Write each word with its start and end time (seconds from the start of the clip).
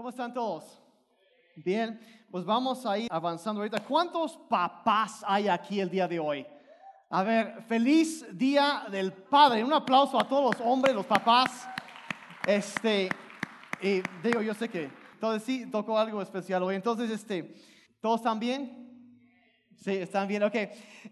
¿Cómo 0.00 0.08
están 0.08 0.32
todos? 0.32 0.80
Bien, 1.56 2.00
pues 2.30 2.42
vamos 2.42 2.86
a 2.86 2.96
ir 2.96 3.06
avanzando 3.12 3.60
ahorita. 3.60 3.84
¿Cuántos 3.84 4.34
papás 4.48 5.22
hay 5.28 5.46
aquí 5.46 5.78
el 5.78 5.90
día 5.90 6.08
de 6.08 6.18
hoy? 6.18 6.46
A 7.10 7.22
ver, 7.22 7.62
feliz 7.64 8.24
día 8.32 8.86
del 8.90 9.12
padre. 9.12 9.62
Un 9.62 9.74
aplauso 9.74 10.18
a 10.18 10.26
todos 10.26 10.56
los 10.56 10.66
hombres, 10.66 10.94
los 10.94 11.04
papás. 11.04 11.68
Este, 12.46 13.10
digo, 14.22 14.40
yo 14.40 14.54
sé 14.54 14.70
que, 14.70 14.90
entonces 15.12 15.42
sí, 15.42 15.66
tocó 15.70 15.98
algo 15.98 16.22
especial 16.22 16.62
hoy. 16.62 16.76
Entonces, 16.76 17.10
este, 17.10 17.54
¿todos 18.00 18.20
están 18.20 18.40
bien? 18.40 19.12
Sí, 19.76 19.96
están 19.96 20.26
bien, 20.26 20.44
ok. 20.44 20.56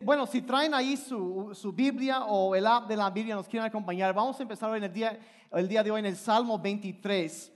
Bueno, 0.00 0.27
si 0.27 0.41
traen 0.41 0.73
ahí 0.73 0.96
su, 0.96 1.55
su, 1.55 1.75
Biblia 1.75 2.25
o 2.25 2.55
el 2.55 2.66
app 2.66 2.89
de 2.89 2.96
la 2.96 3.11
Biblia, 3.11 3.34
nos 3.34 3.48
quieren 3.48 3.68
acompañar. 3.68 4.14
Vamos 4.14 4.41
a 4.41 4.43
empezar 4.43 4.70
hoy 4.70 4.79
en 4.79 4.84
el 4.84 4.93
día, 4.95 5.18
el 5.52 5.68
día 5.68 5.82
de 5.82 5.91
hoy 5.91 5.98
en 5.98 6.07
el 6.07 6.16
Salmo 6.16 6.59
23. 6.59 7.52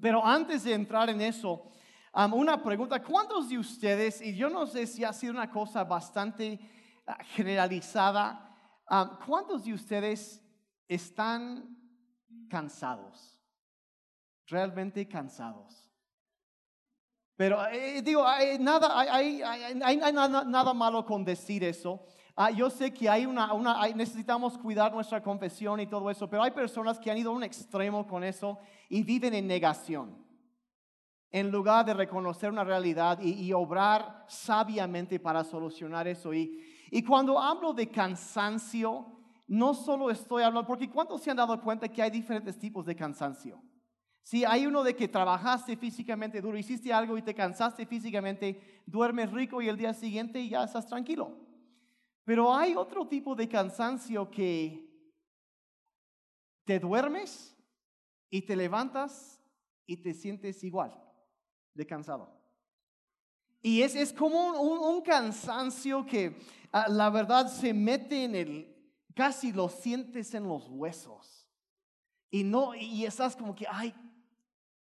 Pero 0.00 0.24
antes 0.24 0.64
de 0.64 0.74
entrar 0.74 1.10
en 1.10 1.20
eso, 1.20 1.70
una 2.32 2.62
pregunta, 2.62 3.02
¿cuántos 3.02 3.48
de 3.48 3.58
ustedes, 3.58 4.20
y 4.22 4.34
yo 4.34 4.48
no 4.48 4.66
sé 4.66 4.86
si 4.86 5.04
ha 5.04 5.12
sido 5.12 5.32
una 5.32 5.50
cosa 5.50 5.84
bastante 5.84 6.58
ah, 7.06 7.18
generalizada, 7.24 8.42
¿cuántos 9.26 9.64
de 9.64 9.74
ustedes 9.74 10.42
están 10.88 11.76
cansados? 12.48 13.42
Realmente 14.46 15.06
cansados. 15.06 15.86
Pero 17.36 17.66
eh, 17.66 18.00
digo, 18.00 18.26
hay 18.26 18.58
nada, 18.58 18.98
hay, 18.98 19.42
nada, 19.86 20.44
nada, 20.44 20.72
malo 20.72 21.04
con 21.04 21.22
decir 21.22 21.62
eso. 21.64 22.06
Ah, 22.38 22.50
yo 22.50 22.68
sé 22.68 22.92
que 22.92 23.08
hay 23.08 23.24
una, 23.24 23.50
necesitamos 23.94 24.58
cuidar 24.58 24.92
nuestra 24.92 25.22
confesión 25.22 25.80
y 25.80 25.86
todo 25.86 26.10
eso, 26.10 26.28
pero 26.28 26.42
hay 26.42 26.50
personas 26.50 26.98
que 26.98 27.10
han 27.10 27.16
ido 27.16 27.30
a 27.30 27.34
un 27.34 27.42
extremo 27.42 28.06
con 28.06 28.22
eso 28.22 28.58
y 28.90 29.02
viven 29.02 29.32
en 29.32 29.46
negación. 29.46 30.14
En 31.30 31.50
lugar 31.50 31.86
de 31.86 31.94
reconocer 31.94 32.50
una 32.50 32.62
realidad 32.62 33.20
y, 33.22 33.50
obrar 33.54 34.26
sabiamente 34.28 35.18
para 35.18 35.44
solucionar 35.44 36.06
eso. 36.06 36.34
Y, 36.34 36.62
y 36.90 37.02
cuando 37.02 37.38
hablo 37.38 37.72
de 37.72 37.88
cansancio, 37.88 39.06
no 39.46 39.72
solo 39.72 40.10
estoy 40.10 40.42
hablando, 40.42 40.66
porque 40.66 40.90
¿cuántos 40.90 41.22
se 41.22 41.30
han 41.30 41.38
dado 41.38 41.58
cuenta 41.62 41.88
que 41.88 42.02
hay 42.02 42.10
diferentes 42.10 42.58
tipos 42.58 42.84
de 42.84 42.94
cansancio? 42.94 43.62
Si 44.22 44.44
hay 44.44 44.66
uno 44.66 44.82
de 44.82 44.94
que 44.94 45.08
trabajaste 45.08 45.74
físicamente 45.76 46.42
duro, 46.42 46.58
hiciste 46.58 46.92
algo 46.92 47.16
y 47.16 47.22
te 47.22 47.34
cansaste 47.34 47.86
físicamente, 47.86 48.82
duermes 48.84 49.32
rico 49.32 49.62
y 49.62 49.68
el 49.68 49.78
día 49.78 49.94
siguiente 49.94 50.46
ya 50.46 50.64
estás 50.64 50.86
tranquilo. 50.86 51.45
Pero 52.26 52.52
hay 52.52 52.74
otro 52.74 53.06
tipo 53.06 53.36
de 53.36 53.48
cansancio 53.48 54.28
que 54.28 54.84
te 56.64 56.80
duermes 56.80 57.56
y 58.28 58.42
te 58.42 58.56
levantas 58.56 59.40
y 59.86 59.96
te 59.96 60.12
sientes 60.12 60.64
igual 60.64 60.92
de 61.72 61.86
cansado. 61.86 62.36
Y 63.62 63.80
es, 63.80 63.94
es 63.94 64.12
como 64.12 64.60
un, 64.60 65.02
cansancio 65.02 66.04
que 66.04 66.36
ah, 66.72 66.88
la 66.88 67.10
verdad 67.10 67.46
se 67.46 67.72
mete 67.72 68.24
en 68.24 68.34
el, 68.34 68.92
casi 69.14 69.52
lo 69.52 69.68
sientes 69.68 70.34
en 70.34 70.48
los 70.48 70.68
huesos. 70.68 71.48
Y 72.28 72.42
no, 72.42 72.74
y 72.74 73.04
estás 73.04 73.36
como 73.36 73.54
que, 73.54 73.66
ay, 73.70 73.94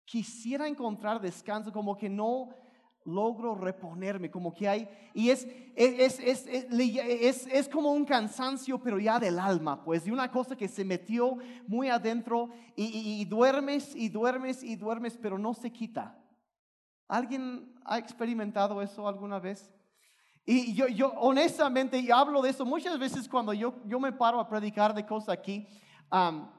quisiera 0.05 0.65
encontrar 0.65 1.19
descanso, 1.19 1.73
como 1.73 1.97
que 1.97 2.07
no 2.07 2.55
logro 3.07 3.55
reponerme, 3.55 4.29
como 4.29 4.53
que 4.53 4.67
hay, 4.67 4.87
y 5.13 5.29
es, 5.29 5.47
es, 5.75 6.19
es, 6.19 7.47
es, 7.47 7.69
como 7.69 7.91
un 7.91 8.05
cansancio, 8.05 8.79
pero 8.79 8.99
ya 8.99 9.17
del 9.17 9.39
alma, 9.39 9.83
pues 9.83 10.03
de 10.03 10.11
una 10.11 10.29
cosa 10.29 10.55
que 10.55 10.67
se 10.67 10.83
metió 10.83 11.37
muy 11.67 11.89
adentro 11.89 12.49
y, 12.75 13.23
duermes 13.25 13.95
y 13.95 14.09
duermes 14.09 14.61
y 14.61 14.75
duermes, 14.75 15.17
pero 15.19 15.39
no 15.39 15.53
se 15.53 15.71
quita. 15.71 16.15
¿Alguien 17.07 17.73
ha 17.85 17.97
experimentado 17.97 18.81
eso 18.81 19.07
alguna 19.07 19.39
vez? 19.39 19.73
Y 20.45 20.73
yo, 20.73 20.87
yo 20.87 21.13
honestamente, 21.17 21.99
y 21.99 22.11
hablo 22.11 22.41
de 22.41 22.49
eso 22.49 22.65
muchas 22.65 22.99
veces 22.99 23.27
cuando 23.27 23.53
yo, 23.53 23.73
yo 23.85 23.99
me 23.99 24.11
paro 24.11 24.39
a 24.39 24.47
predicar 24.47 24.93
de 24.93 25.05
cosas 25.05 25.29
aquí, 25.29 25.67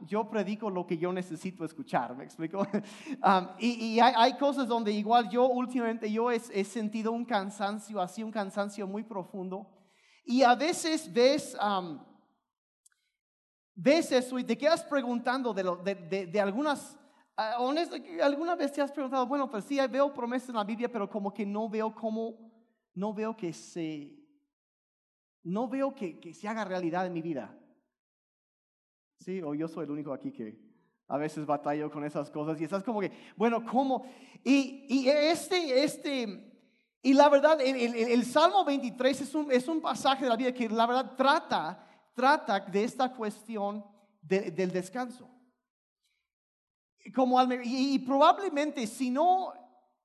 yo 0.07 0.29
predico 0.29 0.69
lo 0.69 0.87
que 0.87 0.99
yo 0.99 1.13
necesito 1.13 1.65
escuchar, 1.65 2.15
¿me 2.15 2.25
explico? 2.25 2.67
y, 3.59 3.99
hay, 3.99 4.37
cosas 4.37 4.69
donde 4.69 4.93
igual 4.93 5.31
yo 5.31 5.47
últimamente 5.49 6.11
yo 6.11 6.31
he, 6.31 6.65
sentido 6.65 7.13
un 7.13 7.25
cansancio, 7.25 8.01
así 8.01 8.23
un 8.23 8.31
cansancio 8.31 8.87
muy 8.87 9.05
profundo. 9.05 9.67
Y 10.25 10.43
a 10.43 10.55
veces 10.55 11.11
ves, 11.11 11.57
ves 13.75 14.13
eso 14.13 14.39
y 14.39 14.45
te 14.45 14.59
quedas 14.59 14.85
preguntando 14.85 15.55
de, 15.55 15.97
de, 16.09 16.27
de, 16.27 16.41
algunas, 16.41 16.99
uh, 17.39 18.23
alguna 18.23 18.55
vez 18.55 18.73
te 18.73 18.83
has 18.83 18.93
preguntado, 18.93 19.27
bueno, 19.27 19.49
pues 19.51 19.65
sí, 19.65 19.79
veo 19.91 20.13
promesas 20.13 20.51
en 20.51 20.57
la 20.57 20.65
Biblia, 20.65 20.93
pero 20.93 21.09
como 21.09 21.33
que 21.33 21.47
no 21.47 21.71
veo 21.71 21.95
cómo, 21.95 22.53
no 22.95 23.15
veo 23.15 23.35
que 23.35 23.55
se, 23.55 24.15
no 25.43 25.69
veo 25.69 25.95
que, 25.95 26.21
que 26.21 26.35
se 26.35 26.47
haga 26.47 26.67
realidad 26.67 27.07
en 27.07 27.15
mi 27.15 27.23
vida. 27.23 27.59
Sí, 29.19 29.43
o 29.43 29.55
yo 29.55 29.69
soy 29.69 29.85
el 29.85 29.91
único 29.91 30.13
aquí 30.13 30.31
que 30.31 30.59
a 31.09 31.17
veces 31.17 31.47
batallo 31.47 31.91
con 31.91 32.05
esas 32.05 32.31
cosas 32.31 32.61
y 32.61 32.65
estás 32.65 32.85
como 32.85 33.01
que, 33.01 33.11
bueno, 33.37 33.65
¿cómo? 33.65 34.05
Y, 34.45 34.87
y 34.89 35.09
este, 35.09 35.83
este, 35.83 36.49
y 37.03 37.15
la 37.15 37.29
verdad, 37.29 37.61
el, 37.61 37.77
el, 37.77 38.25
Salmo 38.25 38.65
23 38.65 39.21
es 39.23 39.35
un, 39.35 39.51
es 39.51 39.67
un 39.67 39.81
pasaje 39.81 40.25
de 40.25 40.29
la 40.29 40.37
vida 40.37 40.53
que 40.53 40.69
la 40.69 40.87
verdad 40.87 41.17
trata, 41.17 41.85
trata 42.15 42.61
de 42.61 42.85
esta 42.85 43.13
cuestión 43.13 43.85
del 44.21 44.71
descanso. 44.71 45.29
Como 47.15 47.41
y 47.65 47.99
probablemente, 48.01 48.87
si 48.87 49.11
no, 49.11 49.55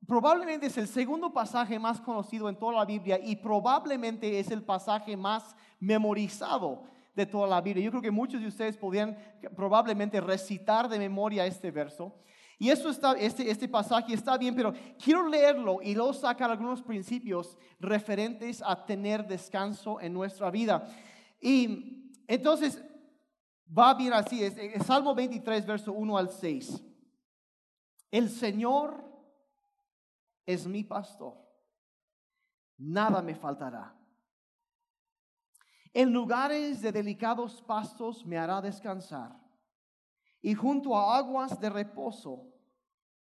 probablemente 0.08 0.68
es 0.68 0.78
el 0.78 0.88
segundo 0.88 1.34
pasaje 1.34 1.78
más 1.78 2.00
conocido 2.00 2.48
en 2.48 2.58
toda 2.58 2.74
la 2.74 2.86
Biblia 2.86 3.20
y 3.22 3.36
probablemente 3.36 4.40
es 4.40 4.50
el 4.52 4.64
pasaje 4.64 5.18
más 5.18 5.56
memorizado 5.80 6.93
de 7.16 7.26
toda 7.26 7.48
la 7.48 7.62
Biblia. 7.62 7.86
Yo 7.86 7.92
creo 7.92 8.02
que 8.02 8.12
muchos 8.12 8.42
de 8.42 8.48
ustedes 8.48 8.78
podrían 8.78 9.18
probablemente 9.56 10.20
recitar 10.20 10.90
de 10.90 11.00
memoria 11.00 11.46
este 11.46 11.72
verso. 11.72 12.14
Y 12.60 12.70
eso 12.70 12.90
está, 12.90 13.14
este, 13.14 13.50
este 13.50 13.68
pasaje 13.68 14.14
está 14.14 14.38
bien, 14.38 14.56
pero 14.56 14.74
quiero 15.04 15.28
leerlo 15.28 15.80
y 15.82 15.94
luego 15.94 16.14
sacar 16.14 16.50
algunos 16.50 16.82
principios 16.82 17.58
referentes 17.80 18.62
a 18.66 18.86
tener 18.86 19.28
descanso 19.28 20.00
en 20.00 20.14
nuestra 20.14 20.50
vida. 20.50 20.88
Y 21.42 22.12
entonces 22.28 22.82
va 23.78 23.94
bien 23.96 24.14
así, 24.14 24.44
es, 24.44 24.56
Salmo 24.86 25.14
23, 25.14 25.66
verso 25.66 25.94
1 25.94 26.18
al 26.18 26.30
6. 26.30 26.82
El 28.12 28.30
Señor 28.30 29.04
es 30.46 30.68
mi 30.68 30.84
pastor, 30.84 31.36
nada 32.78 33.22
me 33.22 33.36
faltará. 33.36 33.94
En 35.94 36.12
lugares 36.12 36.82
de 36.82 36.92
delicados 36.92 37.62
pastos 37.62 38.26
me 38.26 38.36
hará 38.36 38.60
descansar, 38.60 39.40
y 40.42 40.56
junto 40.56 40.98
a 40.98 41.18
aguas 41.18 41.60
de 41.60 41.70
reposo 41.70 42.52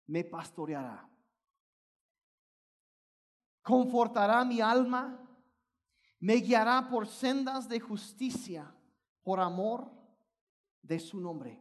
me 0.07 0.23
pastoreará. 0.23 1.09
Confortará 3.63 4.45
mi 4.45 4.61
alma, 4.61 5.21
me 6.21 6.35
guiará 6.35 6.89
por 6.89 7.09
sendas 7.09 7.69
de 7.69 7.81
justicia, 7.81 8.73
por 9.25 9.41
amor 9.41 9.91
de 10.81 11.01
su 11.01 11.21
nombre. 11.21 11.61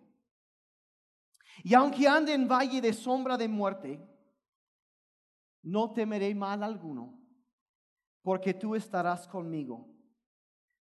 Y 1.63 1.73
aunque 1.73 2.07
ande 2.07 2.35
en 2.35 2.47
valle 2.47 2.81
de 2.81 2.93
sombra 2.93 3.35
de 3.35 3.47
muerte, 3.47 4.07
no 5.63 5.91
temeré 5.91 6.35
mal 6.35 6.61
alguno, 6.61 7.19
porque 8.21 8.53
tú 8.53 8.75
estarás 8.75 9.27
conmigo 9.27 9.98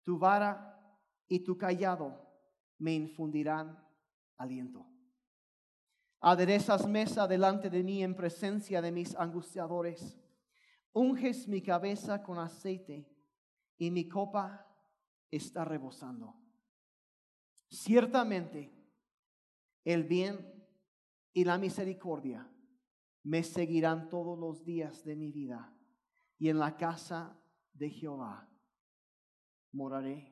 tu 0.04 0.18
vara 0.18 0.70
y 1.28 1.40
tu 1.40 1.58
callado 1.58 2.24
me 2.78 2.94
infundirán 2.94 3.82
aliento. 4.38 4.86
Aderezas 6.20 6.88
mesa 6.88 7.28
delante 7.28 7.70
de 7.70 7.84
mí 7.84 8.04
en 8.04 8.16
presencia 8.16 8.82
de 8.82 8.92
mis 8.92 9.16
angustiadores. 9.16 10.18
Unges 10.94 11.48
mi 11.48 11.62
cabeza 11.62 12.24
con 12.24 12.38
aceite 12.38 13.10
y 13.78 13.92
mi 13.92 14.08
copa 14.08 14.66
está 15.32 15.66
rebosando. 15.66 16.36
Ciertamente 17.70 18.72
el 19.84 20.04
bien 20.04 20.64
y 21.34 21.44
la 21.44 21.58
misericordia 21.58 22.50
me 23.24 23.44
seguirán 23.44 24.10
todos 24.10 24.38
los 24.38 24.64
días 24.64 25.04
de 25.04 25.16
mi 25.16 25.32
vida 25.32 25.76
y 26.38 26.50
en 26.50 26.60
la 26.60 26.78
casa 26.78 27.38
de 27.74 27.90
Jehová 27.90 28.53
moraré 29.74 30.32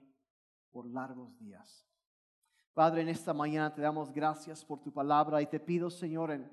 por 0.72 0.86
largos 0.86 1.38
días. 1.38 1.86
Padre, 2.74 3.02
en 3.02 3.10
esta 3.10 3.34
mañana 3.34 3.74
te 3.74 3.82
damos 3.82 4.12
gracias 4.12 4.64
por 4.64 4.82
tu 4.82 4.94
palabra 4.94 5.42
y 5.42 5.48
te 5.48 5.60
pido, 5.60 5.90
Señor, 5.90 6.32
en 6.32 6.50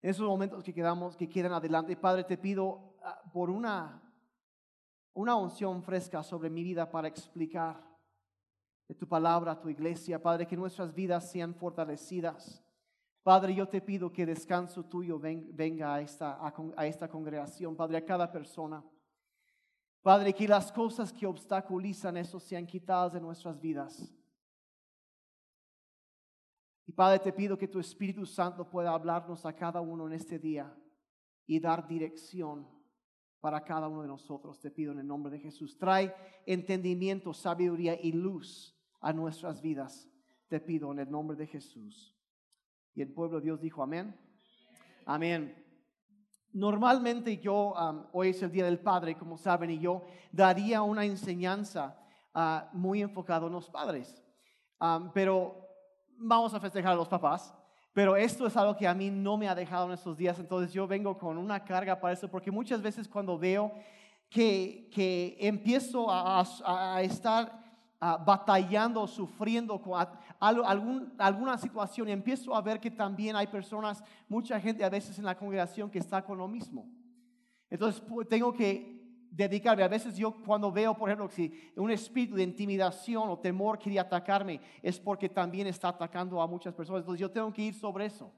esos 0.00 0.26
momentos 0.26 0.62
que 0.62 0.72
quedamos, 0.72 1.16
que 1.16 1.28
quedan 1.28 1.52
adelante, 1.52 1.96
Padre, 1.96 2.22
te 2.24 2.38
pido 2.38 2.94
ah, 3.02 3.20
por 3.32 3.50
una, 3.50 4.00
una 5.12 5.34
unción 5.34 5.82
fresca 5.82 6.22
sobre 6.22 6.48
mi 6.48 6.62
vida 6.62 6.88
para 6.88 7.08
explicar 7.08 7.82
de 8.86 8.94
tu 8.94 9.08
palabra 9.08 9.52
a 9.52 9.60
tu 9.60 9.68
iglesia, 9.68 10.22
Padre, 10.22 10.46
que 10.46 10.56
nuestras 10.56 10.94
vidas 10.94 11.30
sean 11.30 11.54
fortalecidas, 11.54 12.64
Padre, 13.22 13.54
yo 13.54 13.68
te 13.68 13.82
pido 13.82 14.12
que 14.12 14.24
descanso 14.24 14.84
tuyo 14.84 15.18
venga 15.18 15.94
a 15.94 16.00
esta, 16.00 16.38
a 16.76 16.86
esta 16.86 17.08
congregación, 17.08 17.76
Padre, 17.76 17.98
a 17.98 18.04
cada 18.04 18.32
persona. 18.32 18.82
Padre, 20.02 20.32
que 20.32 20.48
las 20.48 20.72
cosas 20.72 21.12
que 21.12 21.26
obstaculizan 21.26 22.16
eso 22.16 22.40
sean 22.40 22.66
quitadas 22.66 23.12
de 23.12 23.20
nuestras 23.20 23.60
vidas. 23.60 24.14
Y 26.86 26.92
Padre, 26.92 27.18
te 27.18 27.32
pido 27.32 27.56
que 27.56 27.68
tu 27.68 27.78
Espíritu 27.78 28.26
Santo 28.26 28.68
pueda 28.68 28.92
hablarnos 28.92 29.44
a 29.46 29.54
cada 29.54 29.80
uno 29.80 30.06
en 30.06 30.14
este 30.14 30.38
día 30.38 30.74
y 31.46 31.60
dar 31.60 31.86
dirección 31.86 32.66
para 33.40 33.62
cada 33.62 33.88
uno 33.88 34.02
de 34.02 34.08
nosotros. 34.08 34.58
Te 34.58 34.70
pido 34.70 34.92
en 34.92 35.00
el 35.00 35.06
nombre 35.06 35.30
de 35.30 35.38
Jesús. 35.38 35.78
Trae 35.78 36.14
entendimiento, 36.46 37.32
sabiduría 37.32 37.98
y 38.00 38.12
luz 38.12 38.76
a 39.00 39.12
nuestras 39.12 39.60
vidas. 39.60 40.08
Te 40.48 40.60
pido 40.60 40.90
en 40.92 41.00
el 41.00 41.10
nombre 41.10 41.36
de 41.36 41.46
Jesús. 41.46 42.16
Y 42.94 43.02
el 43.02 43.12
pueblo 43.12 43.38
de 43.38 43.44
Dios 43.44 43.60
dijo 43.60 43.82
amén. 43.82 44.18
Amén. 45.06 45.69
Normalmente 46.52 47.38
yo, 47.38 47.74
hoy 48.12 48.30
es 48.30 48.42
el 48.42 48.50
Día 48.50 48.64
del 48.64 48.80
Padre, 48.80 49.16
como 49.16 49.36
saben, 49.36 49.70
y 49.70 49.78
yo 49.78 50.02
daría 50.32 50.82
una 50.82 51.04
enseñanza 51.04 51.96
ah, 52.34 52.68
muy 52.72 53.02
enfocada 53.02 53.46
en 53.46 53.52
los 53.52 53.68
padres. 53.70 54.22
pero 55.14 55.68
vamos 56.18 56.52
a 56.52 56.60
festejar 56.60 56.92
a 56.92 56.96
los 56.96 57.08
papás. 57.08 57.54
Pero 57.92 58.16
esto 58.16 58.46
es 58.46 58.56
algo 58.56 58.76
que 58.76 58.86
a 58.86 58.94
mí 58.94 59.10
no 59.10 59.36
me 59.36 59.48
ha 59.48 59.54
dejado 59.54 59.86
en 59.86 59.92
estos 59.92 60.16
días, 60.16 60.38
entonces 60.38 60.72
yo 60.72 60.86
vengo 60.86 61.18
con 61.18 61.36
una 61.36 61.64
carga 61.64 62.00
para 62.00 62.14
eso, 62.14 62.28
porque 62.28 62.50
muchas 62.50 62.80
veces 62.80 63.08
cuando 63.08 63.36
veo 63.36 63.72
que, 64.28 64.88
que 64.92 65.36
empiezo 65.40 66.08
a, 66.08 66.44
a 66.64 67.02
estar 67.02 67.69
Ah, 68.02 68.16
batallando, 68.16 69.06
sufriendo 69.06 69.78
con 69.78 70.02
algún, 70.40 71.12
alguna 71.18 71.58
situación 71.58 72.08
y 72.08 72.12
empiezo 72.12 72.54
a 72.54 72.62
ver 72.62 72.80
que 72.80 72.90
también 72.90 73.36
hay 73.36 73.46
personas, 73.46 74.02
mucha 74.26 74.58
gente 74.58 74.82
a 74.82 74.88
veces 74.88 75.18
en 75.18 75.26
la 75.26 75.36
congregación 75.36 75.90
que 75.90 75.98
está 75.98 76.24
con 76.24 76.38
lo 76.38 76.48
mismo. 76.48 76.88
Entonces 77.68 78.02
tengo 78.26 78.54
que 78.54 79.28
dedicarme. 79.30 79.82
A 79.82 79.88
veces 79.88 80.16
yo 80.16 80.32
cuando 80.32 80.72
veo, 80.72 80.96
por 80.96 81.10
ejemplo, 81.10 81.28
si 81.28 81.52
un 81.76 81.90
espíritu 81.90 82.36
de 82.36 82.42
intimidación 82.42 83.28
o 83.28 83.38
temor 83.38 83.78
quiere 83.78 84.00
atacarme, 84.00 84.62
es 84.82 84.98
porque 84.98 85.28
también 85.28 85.66
está 85.66 85.88
atacando 85.88 86.40
a 86.40 86.46
muchas 86.46 86.72
personas. 86.72 87.00
Entonces 87.00 87.20
yo 87.20 87.30
tengo 87.30 87.52
que 87.52 87.64
ir 87.64 87.74
sobre 87.74 88.06
eso. 88.06 88.32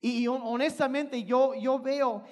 Y, 0.00 0.28
honestamente 0.28 1.24
yo, 1.24 1.54
yo 1.56 1.80
veo, 1.80 2.22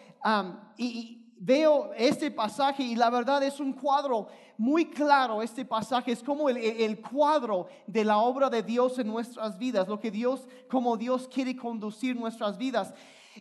y, 0.76 1.27
veo 1.38 1.92
este 1.96 2.30
pasaje 2.30 2.82
y 2.82 2.94
la 2.96 3.10
verdad 3.10 3.42
es 3.42 3.60
un 3.60 3.72
cuadro 3.72 4.28
muy 4.56 4.86
claro, 4.86 5.40
este 5.40 5.64
pasaje 5.64 6.12
es 6.12 6.22
como 6.22 6.48
el, 6.48 7.00
cuadro 7.00 7.68
de 7.86 8.04
la 8.04 8.18
obra 8.18 8.50
de 8.50 8.62
Dios 8.62 8.98
en 8.98 9.06
nuestras 9.06 9.56
vidas, 9.56 9.86
lo 9.86 10.00
que 10.00 10.10
Dios, 10.10 10.48
como 10.68 10.96
Dios 10.96 11.28
quiere 11.32 11.56
conducir 11.56 12.16
nuestras 12.16 12.58
vidas. 12.58 12.92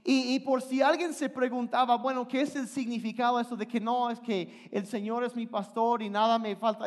Y, 0.04 0.40
por 0.40 0.62
si 0.62 0.82
alguien 0.82 1.14
se 1.14 1.30
preguntaba, 1.30 1.98
bueno, 1.98 2.28
¿qué 2.28 2.42
es 2.42 2.56
el 2.56 2.68
significado 2.68 3.38
de 3.38 3.44
eso 3.44 3.56
de 3.56 3.68
que 3.68 3.80
no 3.80 4.10
es 4.10 4.20
que 4.20 4.70
el 4.72 4.86
Señor 4.86 5.24
es 5.24 5.36
mi 5.36 5.46
pastor 5.48 6.02
y 6.02 6.10
nada 6.10 6.40
me 6.40 6.56
falta? 6.56 6.86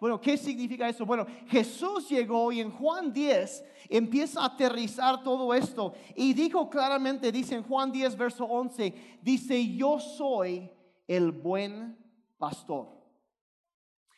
Bueno, 0.00 0.20
¿qué 0.20 0.36
significa 0.36 0.88
eso? 0.88 1.06
Bueno, 1.06 1.26
Jesús 1.48 2.08
llegó 2.08 2.52
y 2.52 2.60
en 2.60 2.70
Juan 2.70 3.12
10 3.12 3.64
empieza 3.88 4.42
a 4.42 4.46
aterrizar 4.46 5.22
todo 5.22 5.54
esto 5.54 5.94
y 6.14 6.32
dijo 6.34 6.68
claramente, 6.68 7.32
dice 7.32 7.54
en 7.54 7.62
Juan 7.62 7.90
10, 7.90 8.16
verso 8.16 8.44
11, 8.44 9.18
dice, 9.22 9.74
yo 9.74 9.98
soy 9.98 10.70
el 11.06 11.32
buen 11.32 11.96
pastor. 12.38 12.99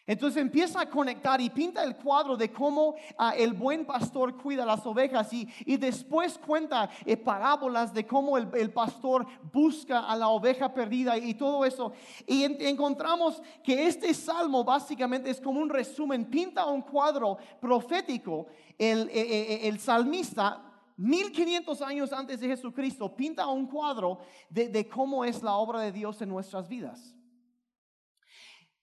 Entonces 0.05 0.43
empieza 0.43 0.81
a 0.81 0.91
conectar 0.91 1.41
y 1.41 1.49
pinta 1.49 1.85
el 1.85 1.95
cuadro 1.95 2.37
de 2.37 2.51
cómo 2.51 2.97
ah, 3.17 3.35
el 3.37 3.53
buen 3.53 3.85
pastor 3.85 4.37
cuida 4.37 4.67
las 4.67 4.85
ovejas 4.85 5.33
y, 5.33 5.49
y 5.65 5.77
después 5.77 6.39
cuenta 6.39 6.91
eh, 7.07 7.17
parábolas 7.17 7.95
de 7.95 8.05
cómo 8.05 8.37
el, 8.37 8.73
pastor 8.73 9.25
busca 9.53 10.01
a 10.01 10.17
la 10.17 10.29
oveja 10.29 10.75
perdida 10.75 11.17
y 11.17 11.35
todo 11.35 11.65
eso. 11.65 11.93
Y 12.27 12.43
encontramos 12.65 13.41
que 13.63 13.87
este 13.87 14.13
salmo 14.13 14.65
básicamente 14.65 15.31
es 15.31 15.41
como 15.41 15.61
un 15.61 15.69
resumen, 15.69 16.25
pinta 16.25 16.67
un 16.67 16.83
cuadro 16.83 17.39
profético. 17.61 18.49
El, 18.77 19.09
eh, 19.11 19.13
eh, 19.13 19.69
el 19.69 19.79
salmista 19.79 20.69
1500 20.97 21.81
años 21.83 22.13
antes 22.13 22.41
de 22.41 22.49
Jesucristo, 22.49 23.15
pinta 23.15 23.47
un 23.47 23.67
cuadro 23.67 24.19
de, 24.51 24.69
de, 24.69 24.89
cómo 24.89 25.25
es 25.25 25.43
la 25.43 25.55
obra 25.55 25.81
de 25.81 25.93
Dios 25.93 26.21
en 26.23 26.29
nuestras 26.29 26.69
vidas. 26.69 27.15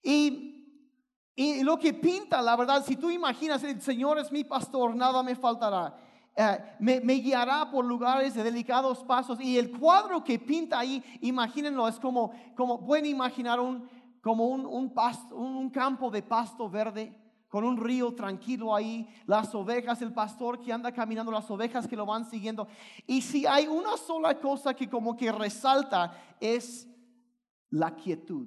Y 0.01 0.58
y 1.41 1.63
lo 1.63 1.79
que 1.79 1.93
pinta, 1.93 2.41
la 2.41 2.57
verdad, 2.57 2.83
si 2.85 2.97
tú 2.97 3.09
imaginas, 3.09 3.63
el 3.63 3.81
Señor 3.81 4.19
es 4.19 4.29
mi 4.29 4.43
pastor, 4.43 4.93
nada 4.93 5.23
me 5.23 5.37
faltará. 5.37 5.95
Eh, 6.35 6.57
me, 6.79 7.13
guiará 7.13 7.71
por 7.71 7.85
lugares 7.85 8.33
de 8.33 8.43
delicados 8.43 9.05
pasos. 9.05 9.39
Y 9.39 9.57
el 9.57 9.71
cuadro 9.71 10.21
que 10.21 10.37
pinta 10.37 10.77
ahí, 10.77 11.01
imagínenlo, 11.21 11.87
es 11.87 11.97
como, 11.97 12.33
como 12.57 12.85
pueden 12.85 13.05
imaginar 13.05 13.61
un, 13.61 13.87
como 14.21 14.47
un, 14.49 14.65
un, 14.65 14.93
un 15.31 15.69
campo 15.69 16.11
de 16.11 16.21
pasto 16.23 16.69
verde 16.69 17.15
con 17.47 17.63
un 17.63 17.77
río 17.77 18.13
tranquilo 18.13 18.75
ahí, 18.75 19.07
las 19.25 19.55
ovejas, 19.55 20.01
el 20.01 20.11
pastor 20.11 20.59
que 20.59 20.73
anda 20.73 20.91
caminando, 20.91 21.31
las 21.31 21.49
ovejas 21.49 21.87
que 21.87 21.95
lo 21.95 22.05
van 22.05 22.29
siguiendo. 22.29 22.67
Y 23.07 23.21
si 23.21 23.45
hay 23.45 23.65
una 23.65 23.95
sola 23.95 24.37
cosa 24.37 24.73
que 24.73 24.89
como 24.89 25.15
que 25.15 25.31
resalta 25.31 26.11
es 26.41 26.85
la 27.69 27.95
quietud, 27.95 28.45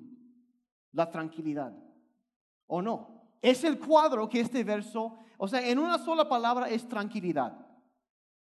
la 0.92 1.10
tranquilidad. 1.10 1.72
¿O 2.74 2.80
no? 2.80 3.06
Es 3.42 3.64
el 3.64 3.78
cuadro 3.78 4.26
que 4.26 4.40
este 4.40 4.64
verso, 4.64 5.18
o 5.36 5.46
sea, 5.46 5.60
en 5.60 5.78
una 5.78 5.98
sola 5.98 6.26
palabra 6.26 6.70
es 6.70 6.88
tranquilidad. 6.88 7.54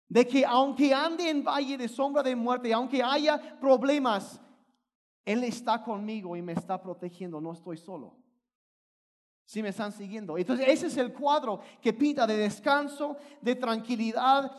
De 0.10 0.28
que 0.28 0.46
aunque 0.46 0.94
ande 0.94 1.30
en 1.30 1.42
valle 1.42 1.78
de 1.78 1.88
sombra 1.88 2.22
de 2.22 2.36
muerte, 2.36 2.74
aunque 2.74 3.02
haya 3.02 3.58
problemas, 3.62 4.42
Él 5.24 5.46
está 5.46 5.82
conmigo 5.82 6.36
y 6.36 6.42
me 6.42 6.52
está 6.52 6.82
protegiendo, 6.82 7.40
no 7.40 7.54
estoy 7.54 7.78
solo. 7.78 8.18
Si 9.46 9.64
me 9.64 9.70
están 9.70 9.94
siguiendo. 9.94 10.38
Entonces, 10.38 10.68
ese 10.68 10.88
es 10.88 10.98
el 10.98 11.14
cuadro 11.14 11.62
que 11.82 11.94
pinta 11.94 12.28
de 12.28 12.36
descanso, 12.36 13.16
de 13.40 13.56
tranquilidad. 13.56 14.52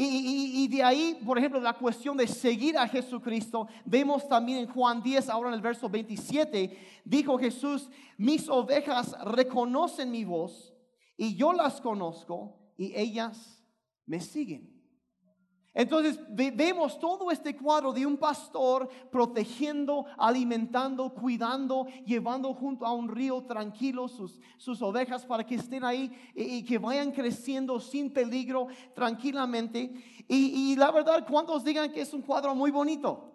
Y, 0.00 0.68
de 0.68 0.80
ahí, 0.80 1.18
por 1.26 1.38
ejemplo, 1.38 1.60
la 1.60 1.72
cuestión 1.72 2.16
de 2.16 2.28
seguir 2.28 2.78
a 2.78 2.86
Jesucristo, 2.86 3.66
vemos 3.84 4.28
también 4.28 4.58
en 4.58 4.68
Juan 4.68 5.02
10, 5.02 5.28
ahora 5.28 5.48
en 5.48 5.56
el 5.56 5.60
verso 5.60 5.88
27, 5.88 7.00
dijo 7.04 7.36
Jesús, 7.36 7.90
mis 8.16 8.48
ovejas 8.48 9.16
reconocen 9.24 10.12
mi 10.12 10.24
voz 10.24 10.72
y 11.16 11.34
yo 11.34 11.52
las 11.52 11.80
conozco 11.80 12.60
y 12.76 12.94
ellas 12.94 13.60
me 14.06 14.20
siguen. 14.20 14.77
Entonces 15.74 16.18
vemos 16.28 16.98
todo 16.98 17.30
este 17.30 17.54
cuadro 17.56 17.92
de 17.92 18.04
un 18.04 18.16
pastor 18.16 18.88
protegiendo, 19.12 20.06
alimentando, 20.16 21.12
cuidando, 21.14 21.86
llevando 22.04 22.52
junto 22.54 22.84
a 22.86 22.92
un 22.92 23.08
río 23.08 23.44
tranquilo 23.44 24.08
sus, 24.08 24.40
sus 24.56 24.80
ovejas 24.82 25.24
para 25.24 25.44
que 25.44 25.56
estén 25.56 25.84
ahí 25.84 26.10
y, 26.34 26.64
que 26.64 26.78
vayan 26.78 27.12
creciendo 27.12 27.78
sin 27.78 28.12
peligro 28.12 28.68
tranquilamente. 28.94 29.92
Y, 30.26 30.72
y 30.72 30.76
la 30.76 30.90
verdad, 30.90 31.24
¿cuántos 31.28 31.62
digan 31.62 31.92
que 31.92 32.00
es 32.00 32.12
un 32.12 32.22
cuadro 32.22 32.54
muy 32.54 32.70
bonito? 32.70 33.32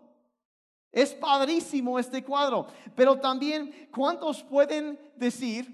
Es 0.92 1.14
padrísimo 1.14 1.98
este 1.98 2.24
cuadro, 2.24 2.68
pero 2.96 3.20
también 3.20 3.90
¿cuántos 3.92 4.44
pueden 4.44 5.00
decir 5.16 5.68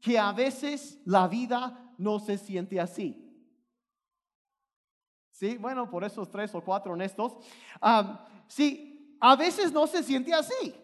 que 0.00 0.18
a 0.18 0.32
veces 0.32 0.98
la 1.04 1.26
vida 1.26 1.94
no 1.98 2.18
se 2.18 2.38
siente 2.38 2.80
así? 2.80 3.29
Sí, 5.40 5.56
bueno, 5.56 5.88
por 5.88 6.04
esos 6.04 6.30
tres 6.30 6.54
o 6.54 6.60
cuatro 6.60 6.92
honestos. 6.92 7.32
sí, 8.46 9.16
a 9.18 9.34
veces 9.36 9.72
no 9.72 9.86
se 9.86 10.02
siente 10.02 10.34
así. 10.34 10.74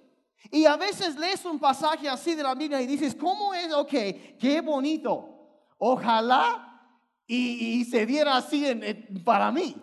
Y 0.50 0.64
a 0.64 0.78
veces 0.78 1.14
lees 1.18 1.44
un 1.44 1.58
pasaje 1.58 2.08
así 2.08 2.34
de 2.34 2.42
la 2.42 2.54
Biblia 2.54 2.80
y 2.80 2.86
dices, 2.86 3.14
¿cómo 3.14 3.52
es? 3.52 3.70
Ok, 3.74 3.92
qué 4.40 4.62
bonito. 4.64 5.28
Ojalá 5.76 6.88
y, 7.26 7.84
se 7.84 8.06
diera 8.06 8.38
así 8.38 8.64
para 9.26 9.52
mí. 9.52 9.76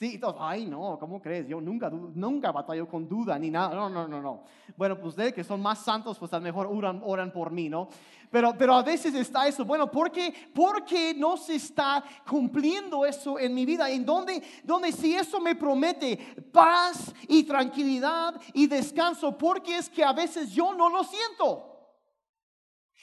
Sí, 0.00 0.12
entonces, 0.14 0.40
ay 0.42 0.64
no, 0.64 0.96
¿cómo 0.98 1.20
crees? 1.20 1.46
Yo 1.46 1.60
nunca, 1.60 1.90
nunca 1.90 2.50
batallo 2.50 2.88
con 2.88 3.06
duda 3.06 3.38
ni 3.38 3.50
nada. 3.50 3.74
No, 3.74 3.90
no, 3.90 4.08
no, 4.08 4.22
no. 4.22 4.44
Bueno, 4.74 4.96
pues 4.96 5.08
ustedes 5.08 5.34
que 5.34 5.44
son 5.44 5.60
más 5.60 5.80
santos, 5.80 6.18
pues 6.18 6.32
a 6.32 6.38
lo 6.38 6.42
mejor 6.42 6.68
oran, 6.72 7.02
oran 7.04 7.30
por 7.30 7.50
mí, 7.50 7.68
¿no? 7.68 7.86
Pero, 8.30 8.54
pero 8.56 8.72
a 8.76 8.82
veces 8.82 9.14
está 9.14 9.46
eso. 9.46 9.62
Bueno, 9.62 9.90
¿por 9.90 10.10
qué, 10.10 10.32
¿por 10.54 10.86
qué 10.86 11.12
no 11.12 11.36
se 11.36 11.56
está 11.56 12.02
cumpliendo 12.26 13.04
eso 13.04 13.38
en 13.38 13.54
mi 13.54 13.66
vida? 13.66 13.90
¿En 13.90 14.06
dónde, 14.06 14.42
donde 14.64 14.90
si 14.90 15.14
eso 15.14 15.38
me 15.38 15.54
promete 15.54 16.16
paz 16.50 17.14
y 17.28 17.42
tranquilidad 17.42 18.40
y 18.54 18.68
descanso? 18.68 19.36
Porque 19.36 19.76
es 19.76 19.90
que 19.90 20.02
a 20.02 20.14
veces 20.14 20.50
yo 20.50 20.72
no 20.72 20.88
lo 20.88 21.04
siento. 21.04 21.69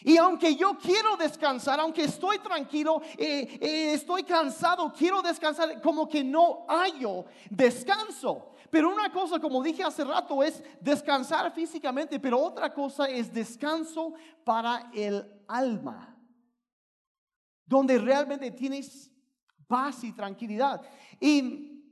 Y 0.01 0.17
aunque 0.17 0.55
yo 0.55 0.77
quiero 0.77 1.17
descansar, 1.17 1.79
aunque 1.79 2.03
estoy 2.03 2.37
tranquilo, 2.39 3.01
eh, 3.17 3.57
eh, 3.59 3.93
estoy 3.93 4.23
cansado, 4.23 4.93
quiero 4.95 5.21
descansar, 5.21 5.81
como 5.81 6.07
que 6.07 6.23
no 6.23 6.65
hallo 6.67 7.25
descanso. 7.49 8.53
Pero 8.69 8.93
una 8.93 9.11
cosa, 9.11 9.39
como 9.39 9.63
dije 9.63 9.83
hace 9.83 10.03
rato, 10.03 10.43
es 10.43 10.63
descansar 10.79 11.51
físicamente, 11.51 12.19
pero 12.19 12.39
otra 12.39 12.73
cosa 12.73 13.09
es 13.09 13.33
descanso 13.33 14.13
para 14.43 14.91
el 14.93 15.25
alma. 15.47 16.15
Donde 17.65 17.97
realmente 17.97 18.51
tienes 18.51 19.11
paz 19.67 20.03
y 20.03 20.13
tranquilidad. 20.13 20.81
Y 21.19 21.83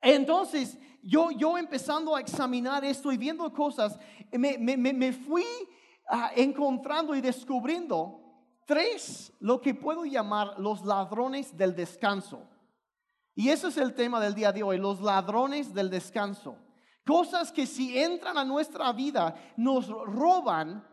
entonces 0.00 0.78
yo, 1.02 1.30
yo 1.30 1.58
empezando 1.58 2.16
a 2.16 2.20
examinar 2.20 2.84
esto 2.84 3.12
y 3.12 3.18
viendo 3.18 3.52
cosas, 3.52 3.98
me, 4.32 4.56
me, 4.56 4.76
me 4.76 5.12
fui 5.12 5.44
ah, 6.08 6.30
encontrando 6.34 7.14
y 7.14 7.20
descubriendo 7.20 8.20
tres, 8.66 9.32
lo 9.40 9.60
que 9.60 9.74
puedo 9.74 10.04
llamar 10.04 10.58
los 10.58 10.84
ladrones 10.84 11.56
del 11.56 11.74
descanso. 11.74 12.48
Y 13.34 13.48
ese 13.48 13.68
es 13.68 13.76
el 13.76 13.94
tema 13.94 14.20
del 14.20 14.34
día 14.34 14.52
de 14.52 14.62
hoy, 14.62 14.78
los 14.78 15.00
ladrones 15.00 15.74
del 15.74 15.90
descanso. 15.90 16.56
Cosas 17.04 17.52
que 17.52 17.66
si 17.66 17.98
entran 17.98 18.38
a 18.38 18.44
nuestra 18.44 18.92
vida 18.92 19.34
nos 19.56 19.88
roban 19.88 20.86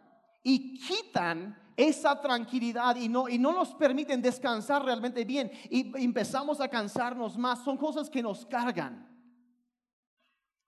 y 0.44 0.80
quitan 0.80 1.58
esa 1.78 2.20
tranquilidad 2.20 2.96
y 2.96 3.08
no, 3.08 3.30
y 3.30 3.38
no 3.38 3.54
nos 3.54 3.74
permiten 3.76 4.22
descansar 4.22 4.84
realmente 4.84 5.24
bien 5.24 5.52
y 5.70 6.04
empezamos 6.04 6.60
a 6.60 6.68
cansarnos 6.68 7.38
más. 7.38 7.64
Son 7.64 7.78
cosas 7.78 8.10
que 8.10 8.22
nos 8.22 8.46
cargan 8.46 9.11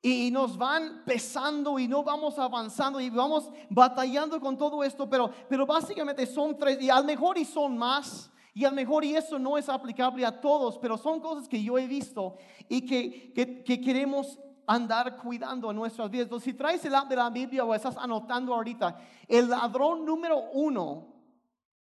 y 0.06 0.30
nos 0.32 0.58
van 0.58 1.02
pesando 1.06 1.80
y 1.80 1.88
no 1.88 2.04
vamos 2.04 2.38
avanzando 2.38 3.00
y 3.00 3.10
vamos 3.10 3.50
batallando 3.70 4.38
con 4.42 4.58
todo 4.58 4.84
esto, 4.84 5.10
pero, 5.10 5.32
pero 5.48 5.66
básicamente 5.66 6.26
son 6.26 6.58
tres 6.58 6.82
y 6.82 6.90
al 6.90 7.06
mejor 7.06 7.38
y 7.38 7.46
son 7.46 7.78
más. 7.78 8.30
Y 8.54 8.66
a 8.66 8.70
lo 8.70 8.76
mejor 8.76 9.06
y 9.06 9.16
eso 9.16 9.40
no 9.40 9.58
es 9.58 9.70
aplicable 9.70 10.26
a 10.26 10.42
todos, 10.42 10.78
pero 10.78 10.98
son 10.98 11.22
cosas 11.22 11.48
que 11.48 11.64
yo 11.64 11.78
he 11.78 11.88
visto 11.88 12.36
y 12.68 12.82
que, 12.86 13.32
que, 13.66 13.82
queremos 13.82 14.38
andar 14.68 15.16
cuidando 15.18 15.72
en 15.72 15.78
nuestras 15.78 16.12
vidas. 16.12 16.26
Entonces, 16.26 16.52
si 16.52 16.58
traes 16.58 16.84
el 16.84 16.94
app 16.94 17.08
de 17.08 17.16
la 17.16 17.30
Biblia 17.30 17.64
o 17.64 17.74
estás 17.74 17.98
anotando 17.98 18.54
ahorita, 18.54 19.00
el 19.28 19.50
ladrón 19.50 20.06
número 20.06 20.38
uno 20.52 21.08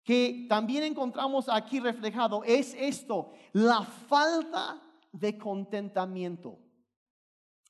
que 0.04 0.46
también 0.48 0.84
encontramos 0.84 1.48
aquí 1.48 1.80
reflejado 1.80 2.44
es 2.44 2.74
esto, 2.78 3.32
la 3.52 3.82
falta 3.82 4.80
de 5.10 5.38
contentamiento. 5.38 6.58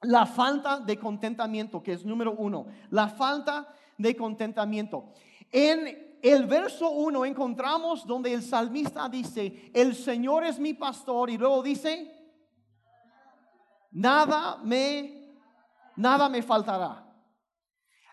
La 0.02 0.26
falta 0.26 0.80
de 0.80 0.98
contentamiento, 0.98 1.82
que 1.82 1.92
es 1.92 2.04
número 2.04 2.32
uno, 2.32 2.66
la 2.90 3.08
falta 3.08 3.68
de 3.98 4.16
contentamiento. 4.16 5.12
En 5.50 6.18
el 6.22 6.46
verso 6.46 6.90
1 6.90 7.24
encontramos 7.24 8.06
donde 8.06 8.32
el 8.32 8.42
salmista 8.42 9.08
dice, 9.08 9.70
el 9.74 9.94
Señor 9.94 10.44
es 10.44 10.58
mi 10.58 10.74
pastor 10.74 11.30
y 11.30 11.38
luego 11.38 11.62
dice, 11.62 12.10
nada 13.90 14.58
me, 14.62 15.34
nada 15.96 16.28
me 16.28 16.42
faltará. 16.42 17.09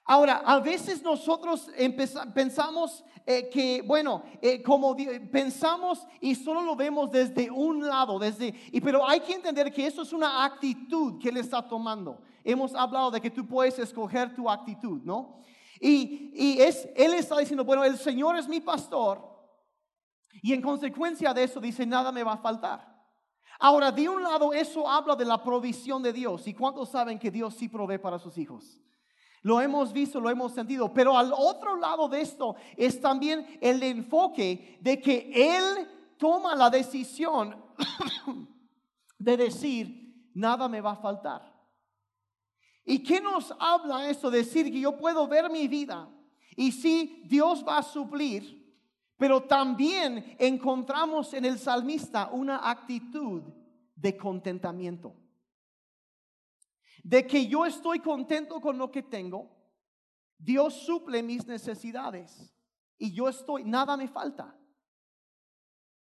Ahora, 0.09 0.41
a 0.45 0.61
veces 0.61 1.03
nosotros 1.03 1.69
pensamos 2.33 3.03
eh, 3.25 3.49
que, 3.49 3.81
bueno, 3.81 4.23
eh, 4.41 4.63
como 4.63 4.95
pensamos 5.29 6.07
y 6.21 6.33
solo 6.33 6.61
lo 6.61 6.77
vemos 6.77 7.11
desde 7.11 7.51
un 7.51 7.85
lado, 7.85 8.17
desde, 8.17 8.55
y, 8.71 8.79
pero 8.79 9.05
hay 9.05 9.19
que 9.19 9.33
entender 9.33 9.69
que 9.69 9.85
eso 9.85 10.03
es 10.03 10.13
una 10.13 10.45
actitud 10.45 11.19
que 11.21 11.27
él 11.27 11.35
está 11.35 11.61
tomando. 11.67 12.21
Hemos 12.45 12.73
hablado 12.73 13.11
de 13.11 13.19
que 13.19 13.29
tú 13.29 13.45
puedes 13.45 13.77
escoger 13.79 14.33
tu 14.33 14.49
actitud, 14.49 15.01
¿no? 15.03 15.41
Y, 15.81 16.57
es, 16.61 16.87
él 16.95 17.13
está 17.13 17.37
diciendo, 17.37 17.65
bueno, 17.65 17.83
el 17.83 17.97
Señor 17.97 18.37
es 18.37 18.47
mi 18.47 18.61
pastor. 18.61 19.21
Y 20.41 20.53
en 20.53 20.61
consecuencia 20.61 21.33
de 21.33 21.43
eso 21.43 21.59
dice, 21.59 21.85
nada 21.85 22.13
me 22.13 22.23
va 22.23 22.33
a 22.33 22.37
faltar. 22.37 22.95
Ahora, 23.59 23.91
de 23.91 24.07
un 24.07 24.23
lado, 24.23 24.53
eso 24.53 24.89
habla 24.89 25.17
de 25.17 25.25
la 25.25 25.43
provisión 25.43 26.01
de 26.01 26.13
Dios. 26.13 26.47
¿Y 26.47 26.53
cuántos 26.53 26.87
saben 26.91 27.19
que 27.19 27.29
Dios 27.29 27.55
sí 27.55 27.67
provee 27.67 27.97
para 27.97 28.19
sus 28.19 28.37
hijos? 28.37 28.79
Lo 29.47 29.61
hemos 29.61 29.93
visto, 29.93 30.19
lo 30.19 30.29
hemos 30.29 30.51
sentido. 30.51 30.93
Pero 30.93 31.17
al 31.17 31.31
otro 31.31 31.77
lado 31.77 32.09
de 32.09 32.19
esto 32.19 32.57
es 32.75 32.99
también 32.99 33.47
el 33.61 33.81
enfoque 33.81 34.77
de 34.81 34.99
que 34.99 35.31
Él 35.33 35.87
toma 36.17 36.53
la 36.53 36.69
decisión 36.69 37.55
de 39.17 39.37
decir, 39.37 40.29
nada 40.33 40.67
me 40.67 40.81
va 40.81 40.91
a 40.91 40.95
faltar. 40.97 41.49
¿Y 42.83 43.01
qué 43.01 43.21
nos 43.21 43.53
habla 43.57 44.09
eso? 44.09 44.29
Decir 44.29 44.65
que 44.65 44.81
yo 44.81 44.97
puedo 44.97 45.25
ver 45.29 45.49
mi 45.49 45.69
vida 45.69 46.09
y 46.57 46.73
sí, 46.73 47.23
Dios 47.23 47.63
va 47.65 47.77
a 47.77 47.83
suplir, 47.83 48.75
pero 49.15 49.43
también 49.43 50.35
encontramos 50.39 51.33
en 51.33 51.45
el 51.45 51.57
salmista 51.57 52.27
una 52.33 52.69
actitud 52.69 53.43
de 53.95 54.17
contentamiento. 54.17 55.15
De 57.07 57.25
que 57.25 57.47
yo 57.47 57.65
estoy 57.65 57.99
contento 57.99 58.59
con 58.59 58.77
lo 58.77 58.91
que 58.91 59.01
tengo, 59.01 59.49
Dios 60.37 60.73
suple 60.73 61.23
mis 61.23 61.47
necesidades 61.47 62.53
y 62.97 63.13
yo 63.13 63.29
estoy, 63.29 63.63
nada 63.63 63.95
me 63.95 64.09
falta. 64.09 64.53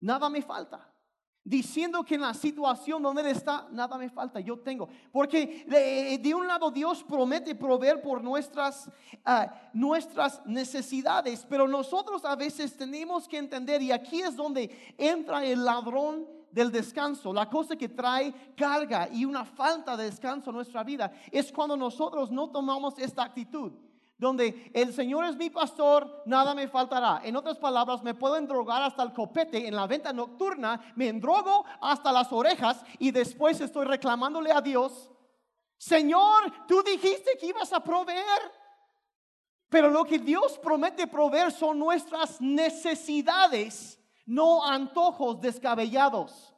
Nada 0.01 0.31
me 0.31 0.41
falta 0.41 0.91
diciendo 1.45 2.05
que 2.05 2.15
en 2.15 2.21
la 2.21 2.35
situación 2.35 3.03
donde 3.03 3.23
Él 3.23 3.29
está, 3.29 3.67
nada 3.71 3.97
me 3.97 4.11
falta, 4.11 4.39
yo 4.39 4.59
tengo. 4.59 4.89
Porque 5.11 5.65
de, 6.23 6.35
un 6.35 6.47
lado 6.47 6.71
Dios 6.71 7.03
promete 7.03 7.55
proveer 7.55 8.03
por 8.03 8.23
nuestras, 8.23 8.91
ah, 9.25 9.71
nuestras 9.73 10.45
necesidades, 10.45 11.47
pero 11.49 11.67
nosotros 11.67 12.25
a 12.25 12.37
veces 12.37 12.77
tenemos 12.77 13.27
que 13.27 13.39
entender, 13.39 13.81
y 13.83 13.93
aquí 13.93 14.21
es 14.21 14.37
donde 14.37 14.95
entra 14.99 15.45
el 15.45 15.65
ladrón 15.65 16.38
del 16.51 16.73
descanso, 16.73 17.33
la 17.33 17.49
cosa 17.49 17.77
que 17.77 17.89
trae 17.89 18.55
carga 18.57 19.09
y 19.13 19.25
una 19.25 19.45
falta 19.45 19.97
de 19.97 20.05
descanso 20.05 20.51
en 20.51 20.57
nuestra 20.57 20.85
vida, 20.85 21.13
es 21.31 21.53
cuando 21.53 21.77
nosotros 21.77 22.31
no 22.31 22.51
tomamos 22.51 22.99
esta 22.99 23.23
actitud 23.23 23.73
donde 24.19 24.73
el 24.75 24.93
Señor 24.93 25.25
es 25.27 25.37
mi 25.37 25.49
pastor, 25.49 26.25
nada 26.27 26.53
me 26.53 26.67
faltará. 26.67 27.21
En 27.23 27.37
otras 27.37 27.57
palabras, 27.57 28.03
me 28.03 28.15
puedo 28.15 28.37
endrogar 28.37 28.83
hasta 28.83 29.05
el 29.05 29.13
copete 29.13 29.69
en 29.69 29.77
la 29.77 29.87
venta 29.87 30.13
nocturna, 30.13 30.93
me 30.97 31.07
endrogo 31.07 31.65
hasta 31.81 32.11
las 32.11 32.33
orejas 32.33 32.85
y 32.99 33.13
después 33.13 33.61
estoy 33.61 33.87
reclamándole 33.87 34.51
a 34.51 34.61
Dios, 34.61 35.09
Señor, 35.79 36.67
tú 36.67 36.83
dijiste 36.83 37.39
que 37.39 37.47
ibas 37.47 37.73
a 37.73 37.83
proveer. 37.83 38.59
Pero 39.69 39.91
lo 39.91 40.05
que 40.05 40.19
Dios 40.19 40.59
promete 40.59 41.07
proveer 41.07 41.53
son 41.53 41.79
nuestras 41.79 42.41
necesidades, 42.41 44.01
no 44.29 44.63
antojos 44.63 45.41
descabellados. 45.41 46.55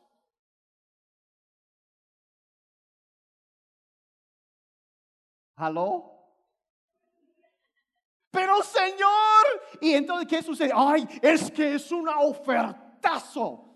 ¿Aló? 5.54 6.10
Pero 8.32 8.62
Señor, 8.62 9.78
y 9.80 9.92
entonces, 9.92 10.26
¿qué 10.26 10.42
sucede? 10.42 10.72
Ay, 10.74 11.06
es 11.22 11.50
que 11.52 11.74
es 11.74 11.92
una 11.92 12.18
ofertazo. 12.18 13.66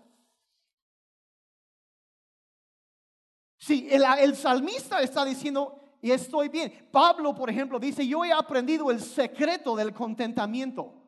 Sí, 3.57 3.87
el, 3.89 4.03
el 4.19 4.35
salmista 4.35 5.01
está 5.01 5.23
diciendo, 5.23 5.97
y 6.01 6.11
estoy 6.11 6.49
bien. 6.49 6.89
Pablo, 6.91 7.33
por 7.33 7.49
ejemplo, 7.49 7.79
dice, 7.79 8.05
yo 8.05 8.25
he 8.25 8.33
aprendido 8.33 8.91
el 8.91 8.99
secreto 8.99 9.75
del 9.75 9.93
contentamiento. 9.93 11.04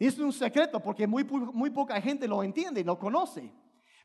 Es 0.00 0.18
un 0.18 0.32
secreto 0.32 0.80
porque 0.80 1.06
muy, 1.06 1.24
muy 1.24 1.68
poca 1.68 2.00
gente 2.00 2.26
lo 2.26 2.42
entiende 2.42 2.80
y 2.80 2.84
lo 2.84 2.98
conoce. 2.98 3.52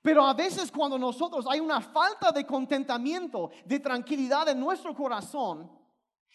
Pero 0.01 0.25
a 0.25 0.33
veces 0.33 0.69
cuando 0.69 0.99
nosotros 0.99 1.45
hay 1.49 1.61
una 1.61 1.79
falta 1.79 2.33
de 2.33 2.45
contentamiento, 2.45 3.49
de 3.63 3.79
tranquilidad 3.79 4.49
en 4.49 4.59
nuestro 4.59 4.93
corazón, 4.93 5.71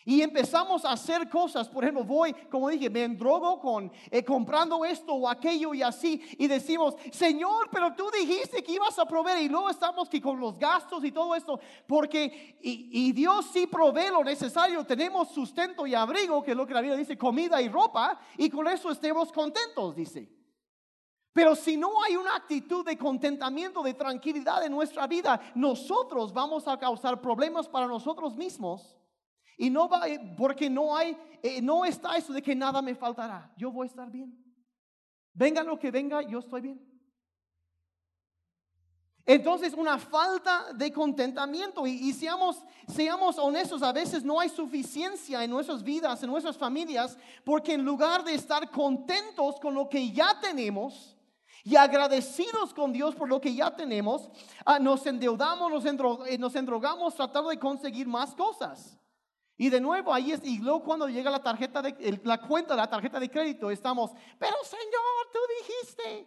y 0.04 0.22
empezamos 0.22 0.84
a 0.84 0.92
hacer 0.92 1.28
cosas, 1.28 1.68
por 1.68 1.84
ejemplo, 1.84 2.04
voy, 2.04 2.32
como 2.50 2.68
dije, 2.70 2.88
me 2.88 3.04
endrogo 3.04 3.60
con 3.60 3.92
eh, 4.10 4.24
comprando 4.24 4.84
esto 4.84 5.12
o 5.12 5.28
aquello 5.28 5.74
y 5.74 5.82
así, 5.82 6.22
y 6.38 6.46
decimos, 6.46 6.94
Señor, 7.12 7.68
pero 7.70 7.94
tú 7.94 8.10
dijiste 8.10 8.62
que 8.62 8.72
ibas 8.72 8.98
a 8.98 9.04
proveer, 9.04 9.42
y 9.42 9.48
luego 9.48 9.68
estamos 9.68 10.08
que 10.08 10.20
con 10.20 10.40
los 10.40 10.58
gastos 10.58 11.04
y 11.04 11.12
todo 11.12 11.34
esto, 11.34 11.60
porque, 11.86 12.58
y, 12.62 13.10
Dios 13.12 13.46
sí 13.52 13.66
provee 13.66 14.10
lo 14.10 14.24
necesario, 14.24 14.84
tenemos 14.84 15.28
sustento 15.28 15.86
y 15.86 15.94
abrigo, 15.94 16.42
que 16.42 16.52
es 16.52 16.56
lo 16.56 16.66
que 16.66 16.74
la 16.74 16.80
Biblia 16.80 16.96
dice, 16.96 17.18
comida 17.18 17.60
y 17.60 17.68
ropa, 17.68 18.18
y 18.38 18.48
con 18.48 18.66
eso 18.68 18.90
estemos 18.90 19.30
contentos, 19.30 19.94
dice. 19.94 20.28
Pero 21.32 21.54
si 21.54 21.76
no 21.76 22.02
hay 22.02 22.16
una 22.16 22.36
actitud 22.36 22.84
de 22.84 22.96
contentamiento, 22.96 23.82
de 23.82 23.94
tranquilidad 23.94 24.64
en 24.64 24.72
nuestra 24.72 25.06
vida, 25.06 25.40
nosotros 25.54 26.32
vamos 26.32 26.66
a 26.66 26.78
causar 26.78 27.20
problemas 27.20 27.68
para 27.68 27.86
nosotros 27.86 28.34
mismos 28.36 28.96
y 29.56 29.70
no 29.70 29.88
va, 29.88 30.02
porque 30.36 30.70
no 30.70 30.96
hay, 30.96 31.16
eh, 31.42 31.60
no 31.60 31.84
está 31.84 32.16
eso 32.16 32.32
de 32.32 32.42
que 32.42 32.54
nada 32.54 32.80
me 32.82 32.94
faltará. 32.94 33.52
Yo 33.56 33.70
voy 33.70 33.86
a 33.86 33.90
estar 33.90 34.10
bien. 34.10 34.36
Venga 35.32 35.62
lo 35.62 35.78
que 35.78 35.90
venga, 35.90 36.22
yo 36.22 36.38
estoy 36.38 36.60
bien. 36.60 36.90
Entonces, 39.26 39.74
una 39.74 39.98
falta 39.98 40.72
de 40.74 40.92
contentamiento. 40.92 41.86
Y, 41.86 42.12
seamos, 42.12 42.64
seamos 42.88 43.38
honestos, 43.38 43.82
a 43.82 43.92
veces 43.92 44.24
no 44.24 44.40
hay 44.40 44.48
suficiencia 44.48 45.44
en 45.44 45.50
nuestras 45.50 45.82
vidas, 45.82 46.22
en 46.22 46.30
nuestras 46.30 46.56
familias, 46.56 47.16
porque 47.44 47.74
en 47.74 47.84
lugar 47.84 48.24
de 48.24 48.34
estar 48.34 48.70
contentos 48.70 49.60
con 49.60 49.74
lo 49.74 49.88
que 49.88 50.10
ya 50.10 50.40
tenemos 50.40 51.16
y 51.62 51.76
agradecidos 51.76 52.74
con 52.74 52.92
Dios 52.92 53.14
por 53.14 53.28
lo 53.28 53.40
que 53.40 53.54
ya 53.54 53.74
tenemos, 53.76 54.28
ah, 54.64 54.78
nos 54.78 55.06
endeudamos, 55.06 55.70
nos, 55.70 55.84
eh, 56.26 56.38
nos 56.38 56.56
endrogamos 56.56 57.14
tratando 57.14 57.50
de 57.50 57.58
conseguir 57.58 58.08
más 58.08 58.34
cosas. 58.34 58.99
Y 59.60 59.68
de 59.68 59.78
nuevo 59.78 60.10
ahí 60.14 60.32
es, 60.32 60.42
y 60.42 60.56
luego 60.56 60.82
cuando 60.82 61.06
llega 61.06 61.30
la 61.30 61.42
tarjeta 61.42 61.82
la 62.22 62.40
cuenta 62.40 62.72
de 62.72 62.80
la 62.80 62.88
tarjeta 62.88 63.20
de 63.20 63.28
crédito, 63.28 63.70
estamos, 63.70 64.10
pero 64.38 64.56
Señor, 64.64 65.28
tú 65.30 65.38
dijiste. 65.58 66.26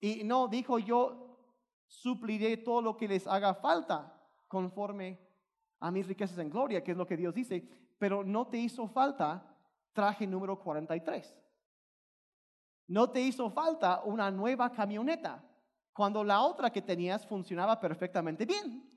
Y 0.00 0.24
no, 0.24 0.48
dijo 0.48 0.80
yo, 0.80 1.38
supliré 1.86 2.56
todo 2.56 2.82
lo 2.82 2.96
que 2.96 3.06
les 3.06 3.24
haga 3.28 3.54
falta 3.54 4.20
conforme 4.48 5.20
a 5.78 5.92
mis 5.92 6.08
riquezas 6.08 6.38
en 6.38 6.50
gloria, 6.50 6.82
que 6.82 6.90
es 6.90 6.96
lo 6.96 7.06
que 7.06 7.16
Dios 7.16 7.32
dice, 7.32 7.62
pero 8.00 8.24
no 8.24 8.48
te 8.48 8.58
hizo 8.58 8.88
falta 8.88 9.56
traje 9.92 10.26
número 10.26 10.58
43. 10.58 11.32
No 12.88 13.10
te 13.10 13.20
hizo 13.20 13.48
falta 13.50 14.02
una 14.02 14.28
nueva 14.28 14.72
camioneta 14.72 15.40
cuando 15.92 16.24
la 16.24 16.40
otra 16.40 16.70
que 16.70 16.82
tenías 16.82 17.24
funcionaba 17.24 17.78
perfectamente 17.78 18.44
bien. 18.44 18.90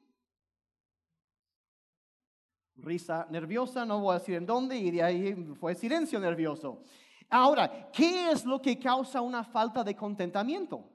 Risa 2.75 3.27
nerviosa, 3.29 3.85
no 3.85 3.99
voy 3.99 4.15
a 4.15 4.19
decir 4.19 4.35
en 4.35 4.45
dónde, 4.45 4.77
y 4.77 4.91
de 4.91 5.03
ahí 5.03 5.33
fue 5.59 5.75
silencio 5.75 6.19
nervioso. 6.19 6.81
Ahora, 7.29 7.89
¿qué 7.91 8.31
es 8.31 8.45
lo 8.45 8.61
que 8.61 8.79
causa 8.79 9.21
una 9.21 9.43
falta 9.43 9.83
de 9.83 9.95
contentamiento? 9.95 10.89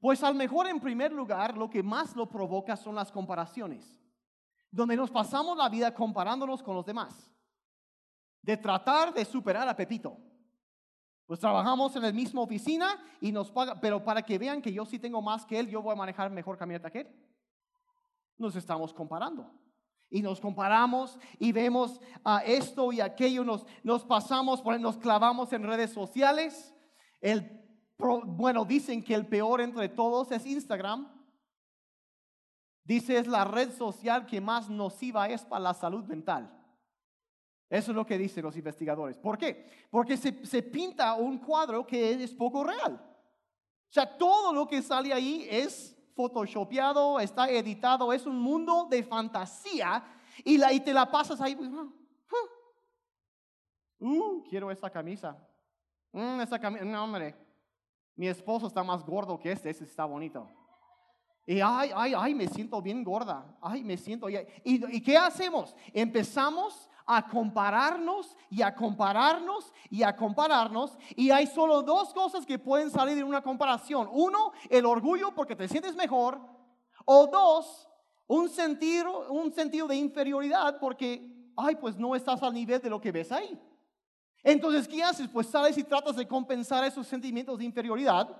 Pues 0.00 0.22
a 0.22 0.28
lo 0.28 0.34
mejor 0.34 0.66
en 0.68 0.80
primer 0.80 1.12
lugar 1.12 1.56
lo 1.56 1.68
que 1.68 1.82
más 1.82 2.14
lo 2.14 2.28
provoca 2.28 2.76
son 2.76 2.94
las 2.94 3.10
comparaciones, 3.10 4.00
donde 4.70 4.96
nos 4.96 5.10
pasamos 5.10 5.56
la 5.56 5.68
vida 5.68 5.94
comparándonos 5.94 6.62
con 6.62 6.74
los 6.74 6.86
demás, 6.86 7.32
de 8.42 8.56
tratar 8.56 9.12
de 9.12 9.24
superar 9.24 9.68
a 9.68 9.76
Pepito. 9.76 10.16
Pues 11.26 11.40
trabajamos 11.40 11.94
en 11.96 12.02
la 12.02 12.12
misma 12.12 12.40
oficina 12.40 12.98
y 13.20 13.32
nos 13.32 13.50
paga, 13.50 13.78
pero 13.78 14.02
para 14.02 14.22
que 14.22 14.38
vean 14.38 14.62
que 14.62 14.72
yo 14.72 14.86
sí 14.86 14.98
tengo 14.98 15.20
más 15.20 15.44
que 15.44 15.58
él, 15.58 15.68
yo 15.68 15.82
voy 15.82 15.92
a 15.92 15.96
manejar 15.96 16.30
mejor 16.30 16.56
camioneta 16.56 16.90
que 16.90 17.00
él. 17.00 17.08
Nos 18.38 18.56
estamos 18.56 18.94
comparando. 18.94 19.50
Y 20.10 20.22
nos 20.22 20.40
comparamos 20.40 21.18
y 21.38 21.52
vemos 21.52 22.00
a 22.24 22.38
esto 22.38 22.92
y 22.92 23.00
aquello, 23.00 23.44
nos, 23.44 23.66
nos 23.82 24.04
pasamos, 24.04 24.64
nos 24.64 24.96
clavamos 24.96 25.52
en 25.52 25.64
redes 25.64 25.92
sociales. 25.92 26.74
El 27.20 27.58
bueno, 27.98 28.64
dicen 28.64 29.02
que 29.02 29.14
el 29.14 29.26
peor 29.26 29.60
entre 29.60 29.88
todos 29.88 30.30
es 30.30 30.46
Instagram. 30.46 31.12
Dice 32.84 33.18
es 33.18 33.26
la 33.26 33.44
red 33.44 33.72
social 33.72 34.24
que 34.24 34.40
más 34.40 34.70
nociva 34.70 35.28
es 35.28 35.44
para 35.44 35.60
la 35.60 35.74
salud 35.74 36.04
mental. 36.04 36.54
Eso 37.68 37.90
es 37.90 37.96
lo 37.96 38.06
que 38.06 38.16
dicen 38.16 38.44
los 38.44 38.56
investigadores. 38.56 39.18
¿Por 39.18 39.36
qué? 39.36 39.68
Porque 39.90 40.16
se, 40.16 40.46
se 40.46 40.62
pinta 40.62 41.14
un 41.14 41.38
cuadro 41.38 41.86
que 41.86 42.12
es 42.12 42.32
poco 42.32 42.64
real. 42.64 42.94
O 42.94 43.92
sea, 43.92 44.16
todo 44.16 44.52
lo 44.52 44.66
que 44.66 44.80
sale 44.80 45.12
ahí 45.12 45.46
es 45.50 45.97
photoshopeado, 46.18 47.20
está 47.20 47.48
editado, 47.48 48.12
es 48.12 48.26
un 48.26 48.40
mundo 48.40 48.88
de 48.90 49.04
fantasía 49.04 50.02
y, 50.44 50.58
la, 50.58 50.72
y 50.72 50.80
te 50.80 50.92
la 50.92 51.08
pasas 51.08 51.40
ahí. 51.40 51.54
Uh, 51.54 51.92
uh 54.00 54.44
quiero 54.50 54.68
esa 54.72 54.90
camisa. 54.90 55.36
Mm, 56.10 56.40
esa 56.40 56.58
camisa, 56.58 56.84
no, 56.84 57.04
hombre 57.04 57.48
mi 58.18 58.26
esposo 58.26 58.66
está 58.66 58.82
más 58.82 59.06
gordo 59.06 59.38
que 59.38 59.52
este, 59.52 59.70
ese 59.70 59.84
está 59.84 60.04
bonito. 60.04 60.50
Y 61.48 61.62
ay, 61.62 61.90
ay, 61.96 62.12
ay, 62.14 62.34
me 62.34 62.46
siento 62.46 62.82
bien 62.82 63.02
gorda. 63.02 63.42
Ay, 63.62 63.82
me 63.82 63.96
siento. 63.96 64.28
¿Y, 64.28 64.36
¿Y 64.64 65.00
qué 65.00 65.16
hacemos? 65.16 65.74
Empezamos 65.94 66.90
a 67.06 67.26
compararnos 67.26 68.36
y 68.50 68.60
a 68.60 68.74
compararnos 68.74 69.72
y 69.88 70.02
a 70.02 70.14
compararnos. 70.14 70.98
Y 71.16 71.30
hay 71.30 71.46
solo 71.46 71.80
dos 71.80 72.12
cosas 72.12 72.44
que 72.44 72.58
pueden 72.58 72.90
salir 72.90 73.16
de 73.16 73.24
una 73.24 73.40
comparación. 73.40 74.10
Uno, 74.12 74.52
el 74.68 74.84
orgullo 74.84 75.34
porque 75.34 75.56
te 75.56 75.66
sientes 75.68 75.96
mejor. 75.96 76.38
O 77.06 77.26
dos, 77.28 77.88
un 78.26 78.50
sentido, 78.50 79.30
un 79.30 79.50
sentido 79.50 79.88
de 79.88 79.96
inferioridad 79.96 80.78
porque, 80.78 81.50
ay, 81.56 81.76
pues 81.76 81.96
no 81.96 82.14
estás 82.14 82.42
al 82.42 82.52
nivel 82.52 82.82
de 82.82 82.90
lo 82.90 83.00
que 83.00 83.10
ves 83.10 83.32
ahí. 83.32 83.58
Entonces, 84.42 84.86
¿qué 84.86 85.02
haces? 85.02 85.28
Pues 85.28 85.46
sales 85.46 85.78
y 85.78 85.82
tratas 85.82 86.16
de 86.16 86.28
compensar 86.28 86.84
esos 86.84 87.06
sentimientos 87.06 87.58
de 87.58 87.64
inferioridad. 87.64 88.36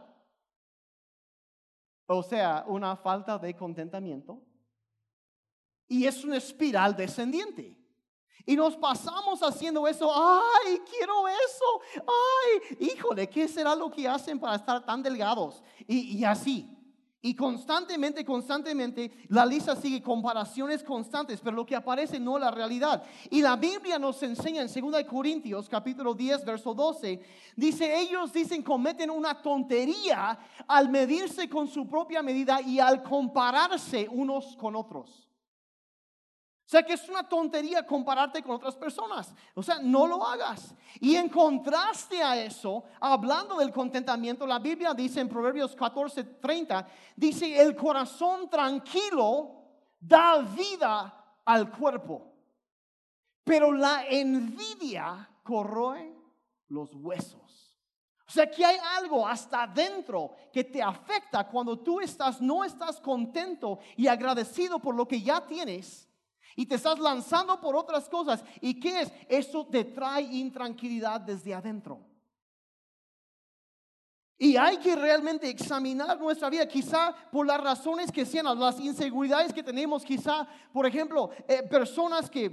O 2.11 2.23
sea, 2.23 2.65
una 2.67 2.97
falta 2.97 3.39
de 3.39 3.55
contentamiento. 3.55 4.41
Y 5.87 6.07
es 6.07 6.25
una 6.25 6.39
espiral 6.39 6.97
descendiente. 6.97 7.77
Y 8.47 8.57
nos 8.57 8.77
pasamos 8.79 9.43
haciendo 9.43 9.87
eso. 9.87 10.11
Ay, 10.11 10.81
quiero 10.89 11.29
eso. 11.29 12.03
Ay, 12.07 12.77
híjole, 12.81 13.29
¿qué 13.29 13.47
será 13.47 13.75
lo 13.75 13.91
que 13.91 14.09
hacen 14.09 14.41
para 14.41 14.57
estar 14.57 14.85
tan 14.87 15.03
delgados? 15.03 15.63
Y, 15.87 16.19
y 16.19 16.25
así. 16.25 16.78
Y 17.21 17.35
constantemente, 17.35 18.25
constantemente, 18.25 19.11
la 19.29 19.45
lista 19.45 19.75
sigue 19.75 20.01
comparaciones 20.01 20.85
constantes, 20.85 21.41
pero 21.41 21.57
lo 21.57 21.67
que 21.67 21.75
aparece 21.75 22.21
no 22.21 22.37
es 22.37 22.43
la 22.43 22.53
realidad. 22.53 23.03
Y 23.29 23.43
la 23.43 23.57
Biblia 23.57 23.99
nos 23.99 24.23
enseña 24.23 24.63
en 24.63 24.69
2 24.69 25.05
Corintios 25.05 25.69
capítulo 25.69 26.15
10, 26.15 26.45
verso 26.45 26.75
12, 26.75 27.21
dice, 27.57 28.01
ellos 28.01 28.33
dicen, 28.33 28.63
cometen 28.63 29.11
una 29.11 29.43
tontería 29.43 30.39
al 30.69 30.89
medirse 30.91 31.49
con 31.49 31.67
su 31.67 31.89
propia 31.89 32.23
medida 32.23 32.61
y 32.61 32.79
al 32.79 33.03
compararse 33.03 34.09
unos 34.09 34.57
con 34.57 34.77
otros. 34.77 35.28
O 36.69 36.71
sea 36.71 36.83
que 36.83 36.93
es 36.93 37.09
una 37.09 37.27
tontería 37.27 37.87
compararte 37.87 38.43
con 38.43 38.57
otras 38.57 38.77
personas. 38.77 39.35
O 39.55 39.63
sea, 39.63 39.79
no 39.79 40.07
lo 40.07 40.23
hagas. 40.23 40.75
Y 41.01 41.17
en 41.17 41.31
contraste 41.31 42.23
a 42.23 42.37
eso, 42.37 42.85
hablando 43.01 43.57
del 43.57 43.73
contentamiento, 43.73 44.47
la 44.47 44.59
Biblia 44.59 44.93
dice 44.93 45.21
en 45.21 45.31
Proverbios 45.31 45.75
14, 45.75 46.25
30, 46.25 46.87
dice, 47.17 47.59
el 47.59 47.75
corazón 47.75 48.51
tranquilo 48.51 49.63
da 49.99 50.43
vida 50.43 51.41
al 51.47 51.71
cuerpo, 51.71 52.35
pero 53.45 53.73
la 53.73 54.05
envidia 54.07 55.27
corroe 55.43 56.15
los 56.69 56.95
huesos. 56.97 57.79
O 58.29 58.31
sea 58.31 58.51
que 58.51 58.63
hay 58.63 58.77
algo 58.99 59.27
hasta 59.27 59.63
adentro 59.63 60.33
que 60.53 60.65
te 60.65 60.83
afecta 60.83 61.49
cuando 61.49 61.79
tú 61.79 61.99
estás, 61.99 62.43
no 62.43 62.63
estás 62.63 63.01
contento 63.01 63.79
y 63.97 64.07
agradecido 64.07 64.79
por 64.79 64.95
lo 64.95 65.09
que 65.09 65.23
ya 65.23 65.47
tienes 65.47 66.05
y 66.59 66.67
te 66.67 66.75
estás 66.75 66.99
lanzando 66.99 67.61
por 67.61 67.77
otras 67.77 68.09
cosas. 68.09 68.43
¿Y 68.61 68.81
qué 68.81 69.03
es? 69.03 69.13
Eso 69.29 69.65
te 69.65 69.85
trae 69.85 70.23
intranquilidad 70.23 71.21
desde 71.21 71.55
adentro. 71.55 72.01
Y 74.37 74.57
hay 74.57 74.79
que 74.79 74.97
realmente 74.97 75.49
examinar 75.49 76.19
nuestra 76.19 76.51
vida, 76.51 76.67
quizá 76.67 77.15
por 77.31 77.47
las 77.47 77.61
razones 77.61 78.11
que 78.11 78.27
sean, 78.27 78.59
las 78.59 78.81
inseguridades 78.81 79.53
que 79.53 79.63
tenemos, 79.63 80.05
quizá, 80.05 80.49
por 80.73 80.85
ejemplo, 80.85 81.31
eh, 81.47 81.63
personas 81.63 82.29
que, 82.29 82.51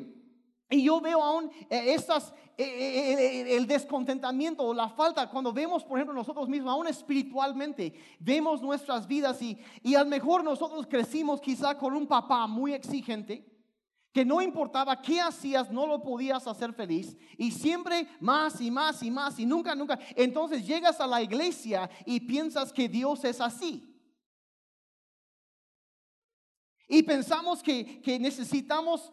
y 0.69 0.83
yo 0.83 1.01
veo 1.01 1.23
aún 1.23 1.49
eh, 1.67 1.95
estas, 1.95 2.31
eh, 2.59 3.55
el 3.57 3.65
descontentamiento 3.65 4.61
o 4.61 4.73
la 4.75 4.89
falta, 4.89 5.27
cuando 5.31 5.51
vemos, 5.51 5.83
por 5.83 5.97
ejemplo, 5.97 6.13
nosotros 6.13 6.47
mismos, 6.47 6.71
aún 6.71 6.85
espiritualmente, 6.85 7.91
vemos 8.19 8.61
nuestras 8.61 9.07
vidas 9.07 9.41
y, 9.41 9.57
y 9.81 9.95
a 9.95 10.03
lo 10.03 10.09
mejor 10.11 10.43
nosotros 10.43 10.85
crecimos 10.85 11.41
quizá 11.41 11.75
con 11.75 11.95
un 11.95 12.05
papá 12.05 12.45
muy 12.45 12.71
exigente 12.75 13.54
que 14.15 14.23
no 14.23 14.41
importaba 14.41 15.01
qué 15.01 15.19
hacías, 15.19 15.69
no 15.69 15.85
lo 15.85 16.01
podías 16.01 16.47
hacer 16.47 16.71
feliz. 16.71 17.17
Y 17.37 17.51
siempre 17.51 18.07
más 18.21 18.61
y 18.61 18.71
más 18.71 19.03
y 19.03 19.11
más 19.11 19.37
y 19.37 19.45
nunca, 19.45 19.75
nunca. 19.75 19.99
Entonces 20.15 20.65
llegas 20.65 21.01
a 21.01 21.05
la 21.05 21.21
iglesia 21.21 21.89
y 22.05 22.21
piensas 22.21 22.71
que 22.71 22.87
Dios 22.87 23.25
es 23.25 23.41
así. 23.41 23.93
Y 26.87 27.03
pensamos 27.03 27.61
que, 27.61 28.01
que 28.01 28.17
necesitamos 28.17 29.11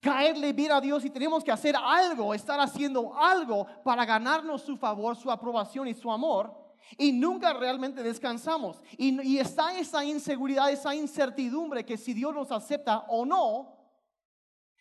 caerle 0.00 0.54
bien 0.54 0.72
a 0.72 0.80
Dios 0.80 1.04
y 1.04 1.10
tenemos 1.10 1.44
que 1.44 1.52
hacer 1.52 1.76
algo, 1.76 2.32
estar 2.32 2.58
haciendo 2.58 3.14
algo 3.14 3.66
para 3.84 4.06
ganarnos 4.06 4.62
su 4.62 4.78
favor, 4.78 5.14
su 5.14 5.30
aprobación 5.30 5.88
y 5.88 5.92
su 5.92 6.10
amor. 6.10 6.56
Y 6.96 7.12
nunca 7.12 7.52
realmente 7.52 8.02
descansamos. 8.02 8.80
Y, 8.96 9.20
y 9.28 9.40
está 9.40 9.78
esa 9.78 10.02
inseguridad, 10.06 10.72
esa 10.72 10.94
incertidumbre 10.94 11.84
que 11.84 11.98
si 11.98 12.14
Dios 12.14 12.34
nos 12.34 12.50
acepta 12.50 13.00
o 13.08 13.26
no, 13.26 13.77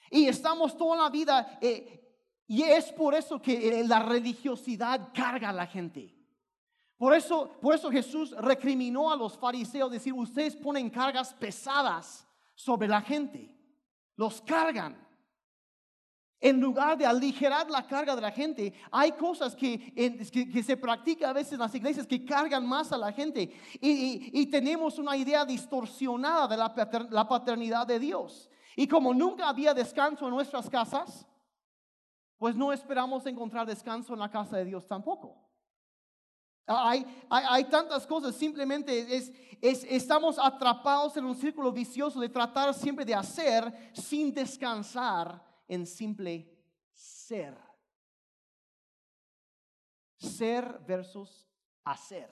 y 0.10 0.28
estamos 0.28 0.78
toda 0.78 1.04
la 1.04 1.10
vida, 1.10 1.58
eh, 1.62 1.98
y 2.48 2.64
es 2.64 2.92
por 2.94 3.14
eso 3.14 3.42
que 3.42 3.80
eh, 3.80 3.84
la 3.88 4.00
religiosidad 4.00 5.10
carga 5.14 5.50
a 5.50 5.54
la 5.54 5.68
gente. 5.68 6.14
Por 6.98 7.14
eso, 7.14 7.52
por 7.62 7.76
eso 7.76 7.92
Jesús 7.92 8.32
recriminó 8.38 9.12
a 9.12 9.16
los 9.16 9.38
fariseos, 9.38 9.92
decir, 9.92 10.14
ustedes 10.14 10.56
ponen 10.56 10.90
cargas 10.90 11.34
pesadas 11.34 12.28
sobre 12.56 12.88
la 12.88 13.02
gente, 13.02 13.54
los 14.16 14.42
cargan. 14.42 15.06
En 16.40 16.62
lugar 16.62 16.98
de 16.98 17.06
aligerar 17.06 17.70
la 17.70 17.86
carga 17.86 18.16
de 18.16 18.22
la 18.22 18.32
gente, 18.32 18.74
hay 18.92 19.12
cosas 19.14 19.56
que, 19.56 19.94
que, 20.32 20.64
se 20.64 20.78
practican 20.78 21.32
a 21.32 21.34
veces 21.34 21.54
en 21.54 21.60
las 21.60 21.74
iglesias 21.74 22.06
que 22.06 22.24
cargan 22.24 22.66
más 22.68 22.92
a 22.92 22.98
la 22.98 23.12
gente. 23.12 23.52
Y, 23.82 24.46
tenemos 24.48 25.00
una 25.00 25.18
idea 25.18 25.46
distorsionada 25.46 26.48
de 26.48 26.58
la 26.58 27.28
paternidad 27.28 27.88
de 27.88 28.00
Dios. 28.00 28.50
Y 28.80 28.88
como 28.88 29.12
nunca 29.12 29.50
había 29.50 29.74
descanso 29.74 30.28
en 30.28 30.36
nuestras 30.36 30.70
casas, 30.70 31.26
pues 32.38 32.56
no 32.56 32.72
esperamos 32.72 33.26
encontrar 33.26 33.66
descanso 33.66 34.14
en 34.14 34.20
la 34.20 34.30
casa 34.30 34.56
de 34.56 34.66
Dios 34.66 34.88
tampoco. 34.88 35.36
Hay, 36.68 37.64
tantas 37.72 38.06
cosas, 38.06 38.36
simplemente 38.36 39.16
es, 39.16 39.32
estamos 39.62 40.38
atrapados 40.38 41.18
en 41.18 41.26
un 41.26 41.36
círculo 41.36 41.72
vicioso 41.72 42.20
de 42.20 42.30
tratar 42.30 42.72
siempre 42.76 43.04
de 43.04 43.16
hacer 43.16 43.92
sin 43.94 44.32
descansar 44.32 45.44
en 45.68 45.88
simple 45.88 46.48
ser. 46.94 47.58
Ser 50.18 50.80
versus 50.86 51.48
hacer. 51.84 52.30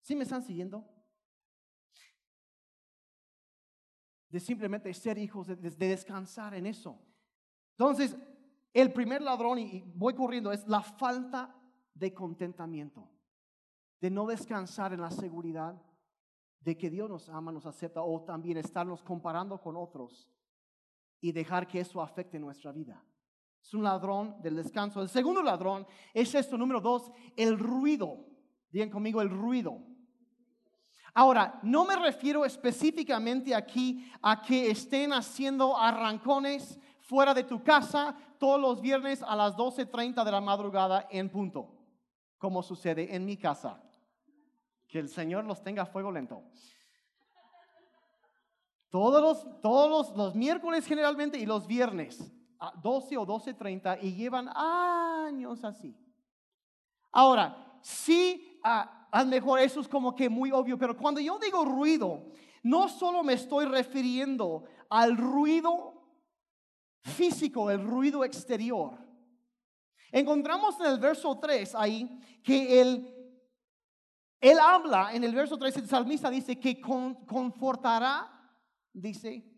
¿Sí 0.00 0.14
me 0.14 0.22
están 0.22 0.44
siguiendo? 0.44 0.93
De 4.34 4.40
simplemente 4.40 4.92
ser 4.92 5.16
hijos, 5.16 5.46
de, 5.46 5.56
descansar 5.70 6.54
en 6.54 6.66
eso. 6.66 6.98
Entonces, 7.78 8.16
el 8.72 8.92
primer 8.92 9.22
ladrón, 9.22 9.60
y 9.60 9.84
voy 9.94 10.12
corriendo, 10.12 10.50
es 10.50 10.66
la 10.66 10.82
falta 10.82 11.54
de 11.94 12.12
contentamiento, 12.12 13.08
de 14.00 14.10
no 14.10 14.26
descansar 14.26 14.92
en 14.92 15.02
la 15.02 15.12
seguridad 15.12 15.80
de 16.58 16.76
que 16.76 16.90
Dios 16.90 17.08
nos 17.08 17.28
ama, 17.28 17.52
nos 17.52 17.64
acepta, 17.64 18.02
o 18.02 18.24
también 18.24 18.56
estarnos 18.56 19.04
comparando 19.04 19.60
con 19.60 19.76
otros 19.76 20.28
y 21.20 21.30
dejar 21.30 21.68
que 21.68 21.78
eso 21.78 22.02
afecte 22.02 22.36
nuestra 22.40 22.72
vida. 22.72 23.00
Es 23.62 23.72
un 23.72 23.84
ladrón 23.84 24.42
del 24.42 24.56
descanso. 24.56 25.00
El 25.00 25.10
segundo 25.10 25.44
ladrón 25.44 25.86
es 26.12 26.34
esto, 26.34 26.58
número 26.58 26.80
dos, 26.80 27.12
el 27.36 27.56
ruido. 27.56 28.26
Digan 28.68 28.90
conmigo 28.90 29.22
el 29.22 29.30
ruido. 29.30 29.80
Ahora, 31.16 31.60
no 31.62 31.84
me 31.84 31.94
refiero 31.94 32.44
específicamente 32.44 33.54
aquí 33.54 34.10
a 34.20 34.42
que 34.42 34.68
estén 34.68 35.12
haciendo 35.12 35.78
arrancones 35.78 36.80
fuera 36.98 37.32
de 37.32 37.44
tu 37.44 37.62
casa 37.62 38.16
todos 38.38 38.60
los 38.60 38.80
viernes 38.80 39.22
a 39.22 39.36
las 39.36 39.56
12.30 39.56 40.24
de 40.24 40.32
la 40.32 40.40
madrugada 40.40 41.06
en 41.10 41.30
punto, 41.30 41.72
como 42.36 42.64
sucede 42.64 43.14
en 43.14 43.24
mi 43.24 43.36
casa. 43.36 43.80
Que 44.88 44.98
el 44.98 45.08
Señor 45.08 45.44
los 45.44 45.62
tenga 45.62 45.82
a 45.82 45.86
fuego 45.86 46.10
lento. 46.10 46.42
Todos 48.90 49.22
los, 49.22 49.60
todos 49.60 50.16
los, 50.16 50.34
miércoles 50.34 50.84
generalmente 50.84 51.38
y 51.38 51.46
los 51.46 51.66
viernes, 51.66 52.32
a 52.58 52.72
12 52.80 53.16
o 53.18 53.26
12.30, 53.26 53.98
y 54.02 54.14
llevan 54.14 54.48
años 54.54 55.64
así. 55.64 55.96
Ahora, 57.12 57.78
sí, 57.82 58.60
a, 58.62 59.03
a 59.14 59.24
mejor 59.24 59.60
eso 59.60 59.80
es 59.80 59.86
como 59.86 60.12
que 60.12 60.28
muy 60.28 60.50
obvio, 60.50 60.76
pero 60.76 60.96
cuando 60.96 61.20
yo 61.20 61.38
digo 61.38 61.64
ruido, 61.64 62.32
no 62.64 62.88
solo 62.88 63.22
me 63.22 63.34
estoy 63.34 63.64
refiriendo 63.64 64.64
al 64.90 65.16
ruido 65.16 66.02
físico, 67.00 67.70
el 67.70 67.86
ruido 67.86 68.24
exterior. 68.24 68.98
Encontramos 70.10 70.80
en 70.80 70.86
el 70.86 70.98
verso 70.98 71.38
3 71.38 71.76
ahí 71.76 72.18
que 72.42 72.80
él, 72.80 73.08
él 74.40 74.58
habla, 74.58 75.14
en 75.14 75.22
el 75.22 75.32
verso 75.32 75.56
3 75.56 75.76
el 75.76 75.88
salmista 75.88 76.28
dice 76.28 76.58
que 76.58 76.80
confortará 76.80 78.28
dice, 78.92 79.48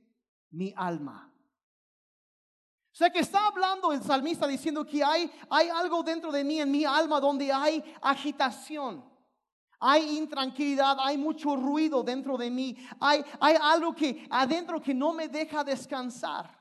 mi 0.51 0.71
alma. 0.77 1.33
O 2.93 2.95
sea 2.95 3.09
que 3.09 3.21
está 3.21 3.47
hablando 3.47 3.91
el 3.91 4.03
salmista 4.03 4.47
diciendo 4.47 4.85
que 4.85 5.03
hay, 5.03 5.31
hay 5.49 5.71
algo 5.71 6.03
dentro 6.03 6.31
de 6.31 6.45
mí, 6.45 6.61
en 6.61 6.71
mi 6.71 6.85
alma, 6.85 7.21
donde 7.21 7.51
hay 7.51 7.83
agitación, 8.03 9.16
hay 9.79 10.17
intranquilidad, 10.17 10.97
hay 11.01 11.19
mucho 11.19 11.57
ruido 11.57 12.03
dentro 12.03 12.37
de 12.37 12.51
mí, 12.51 12.77
hay, 13.01 13.25
hay 13.41 13.57
algo 13.61 13.95
que 13.95 14.27
adentro 14.31 14.81
que 14.81 14.95
no 14.95 15.13
me 15.13 15.29
deja 15.29 15.65
descansar. 15.65 16.57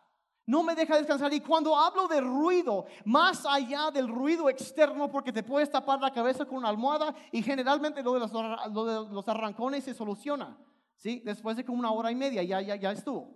No 0.48 0.62
me 0.62 0.76
deja 0.76 0.98
descansar. 0.98 1.34
Y 1.34 1.40
cuando 1.40 1.76
hablo 1.76 2.08
de 2.08 2.22
ruido, 2.22 2.86
más 3.04 3.46
allá 3.48 3.90
del 3.92 4.08
ruido 4.08 4.48
externo, 4.48 5.10
porque 5.10 5.32
te 5.32 5.42
puedes 5.42 5.72
tapar 5.72 6.00
la 6.00 6.12
cabeza 6.12 6.46
con 6.46 6.58
una 6.58 6.70
almohada 6.70 7.16
y 7.32 7.42
generalmente 7.42 8.04
lo 8.04 8.14
de 8.14 8.20
los, 8.20 9.12
los 9.12 9.28
arrancones 9.28 9.86
se 9.86 9.96
soluciona. 9.96 10.56
¿sí? 10.98 11.22
Después 11.26 11.58
de 11.58 11.66
como 11.66 11.80
una 11.80 11.92
hora 11.92 12.12
y 12.12 12.16
media 12.16 12.44
ya, 12.44 12.62
ya, 12.62 12.76
ya 12.76 12.92
estuvo. 12.92 13.36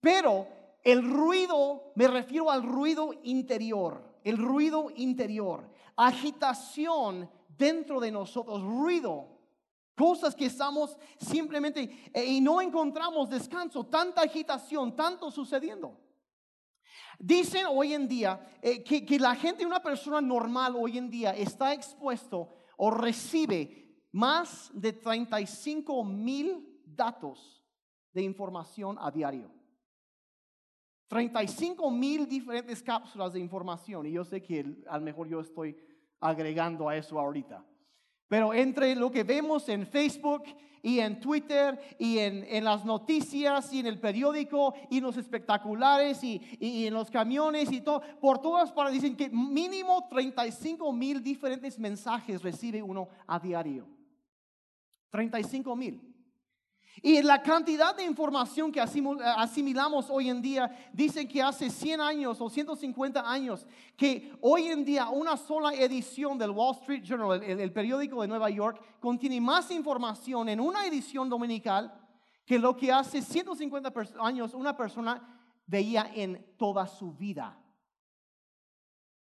Pero 0.00 0.46
el 0.84 1.02
ruido, 1.02 1.92
me 1.96 2.06
refiero 2.06 2.50
al 2.52 2.62
ruido 2.62 3.12
interior, 3.24 4.20
el 4.22 4.38
ruido 4.38 4.88
interior, 4.94 5.68
agitación 5.96 7.28
dentro 7.56 8.00
de 8.00 8.10
nosotros, 8.10 8.62
ruido, 8.62 9.36
cosas 9.96 10.34
que 10.34 10.46
estamos 10.46 10.96
simplemente 11.18 12.10
eh, 12.12 12.24
y 12.24 12.40
no 12.40 12.60
encontramos 12.60 13.30
descanso, 13.30 13.84
tanta 13.86 14.22
agitación, 14.22 14.94
tanto 14.94 15.30
sucediendo. 15.30 15.98
Dicen 17.18 17.66
hoy 17.68 17.94
en 17.94 18.06
día 18.06 18.58
eh, 18.60 18.82
que, 18.82 19.04
que 19.04 19.18
la 19.18 19.34
gente, 19.34 19.64
una 19.64 19.82
persona 19.82 20.20
normal 20.20 20.74
hoy 20.76 20.98
en 20.98 21.10
día 21.10 21.30
está 21.30 21.72
expuesto 21.72 22.54
o 22.76 22.90
recibe 22.90 24.04
más 24.12 24.70
de 24.74 24.92
35 24.92 26.04
mil 26.04 26.82
datos 26.84 27.62
de 28.12 28.22
información 28.22 28.96
a 29.00 29.10
diario. 29.10 29.50
35 31.08 31.90
mil 31.90 32.26
diferentes 32.26 32.82
cápsulas 32.82 33.32
de 33.32 33.40
información. 33.40 34.06
Y 34.06 34.12
yo 34.12 34.24
sé 34.24 34.42
que 34.42 34.82
a 34.88 34.98
lo 34.98 35.04
mejor 35.04 35.28
yo 35.28 35.40
estoy 35.40 35.76
agregando 36.20 36.88
a 36.88 36.96
eso 36.96 37.18
ahorita. 37.18 37.64
Pero 38.28 38.52
entre 38.52 38.94
lo 38.94 39.10
que 39.10 39.22
vemos 39.22 39.68
en 39.68 39.86
Facebook 39.86 40.44
y 40.82 41.00
en 41.00 41.20
Twitter 41.20 41.78
y 41.98 42.18
en, 42.18 42.64
las 42.64 42.84
noticias 42.84 43.72
y 43.72 43.80
en 43.80 43.86
el 43.86 44.00
periódico 44.00 44.74
y 44.90 44.98
en 44.98 45.04
los 45.04 45.16
espectaculares 45.16 46.22
y, 46.22 46.40
y 46.60 46.86
en 46.86 46.94
los 46.94 47.10
camiones 47.10 47.70
y 47.72 47.80
todo, 47.80 48.02
por 48.20 48.40
todas 48.40 48.72
partes 48.72 48.94
dicen 48.94 49.16
que 49.16 49.28
mínimo 49.28 50.06
35 50.08 50.92
mil 50.92 51.22
diferentes 51.22 51.78
mensajes 51.78 52.42
recibe 52.42 52.82
uno 52.82 53.08
a 53.26 53.38
diario. 53.38 53.86
35 55.10 55.76
mil. 55.76 56.15
Y 57.02 57.20
la 57.22 57.42
cantidad 57.42 57.94
de 57.94 58.04
información 58.04 58.72
que 58.72 58.80
asimilamos 58.80 60.08
hoy 60.08 60.30
en 60.30 60.40
día, 60.40 60.90
dicen 60.92 61.28
que 61.28 61.42
hace 61.42 61.68
100 61.68 62.00
años 62.00 62.40
o 62.40 62.48
150 62.48 63.30
años, 63.30 63.66
que 63.96 64.32
hoy 64.40 64.68
en 64.68 64.84
día 64.84 65.10
una 65.10 65.36
sola 65.36 65.74
edición 65.74 66.38
del 66.38 66.50
Wall 66.50 66.76
Street 66.76 67.02
Journal, 67.02 67.42
el, 67.42 67.72
periódico 67.72 68.22
de 68.22 68.28
Nueva 68.28 68.48
York, 68.48 68.80
contiene 68.98 69.40
más 69.40 69.70
información 69.70 70.48
en 70.48 70.58
una 70.58 70.86
edición 70.86 71.28
dominical 71.28 71.92
que 72.46 72.58
lo 72.58 72.76
que 72.76 72.90
hace 72.90 73.20
150 73.20 73.92
años 74.20 74.54
una 74.54 74.74
persona 74.74 75.42
veía 75.66 76.10
en 76.14 76.54
toda 76.56 76.86
su 76.86 77.12
vida. 77.12 77.60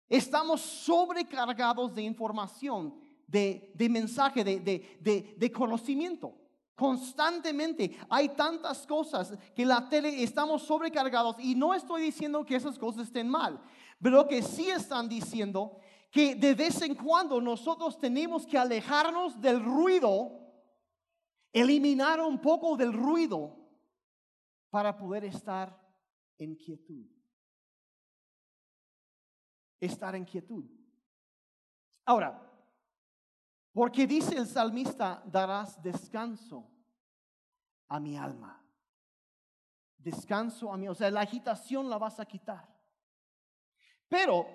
Estamos 0.08 0.60
sobrecargados 0.60 1.94
de 1.94 2.02
información 2.02 2.98
de, 3.28 3.72
mensaje, 3.88 4.42
de 4.42 5.52
conocimiento. 5.52 6.39
Constantemente 6.80 7.94
hay 8.08 8.30
tantas 8.30 8.86
cosas 8.86 9.34
que 9.54 9.66
la 9.66 9.86
tele 9.86 10.22
estamos 10.22 10.62
sobrecargados 10.62 11.36
y 11.38 11.54
no 11.54 11.74
estoy 11.74 12.00
diciendo 12.00 12.42
que 12.42 12.56
esas 12.56 12.78
cosas 12.78 13.08
estén 13.08 13.28
mal, 13.28 13.60
pero 14.00 14.26
que 14.26 14.40
sí 14.40 14.70
están 14.70 15.06
diciendo 15.06 15.76
que 16.10 16.34
de 16.34 16.54
vez 16.54 16.80
en 16.80 16.94
cuando 16.94 17.38
nosotros 17.38 17.98
tenemos 17.98 18.46
que 18.46 18.56
alejarnos 18.56 19.38
del 19.38 19.62
ruido, 19.62 20.40
eliminar 21.52 22.18
un 22.18 22.40
poco 22.40 22.78
del 22.78 22.94
ruido 22.94 23.58
para 24.70 24.96
poder 24.96 25.26
estar 25.26 25.78
en 26.38 26.56
quietud. 26.56 27.04
Estar 29.78 30.16
en 30.16 30.24
quietud. 30.24 30.64
Ahora, 32.06 32.49
porque 33.72 34.06
dice 34.06 34.36
el 34.36 34.46
salmista, 34.46 35.22
darás 35.26 35.80
descanso 35.82 36.70
a 37.88 38.00
mi 38.00 38.16
alma. 38.16 38.64
Descanso 39.96 40.72
a 40.72 40.76
mí, 40.76 40.88
o 40.88 40.94
sea, 40.94 41.10
la 41.10 41.20
agitación 41.20 41.88
la 41.88 41.98
vas 41.98 42.18
a 42.18 42.24
quitar. 42.24 42.68
Pero 44.08 44.46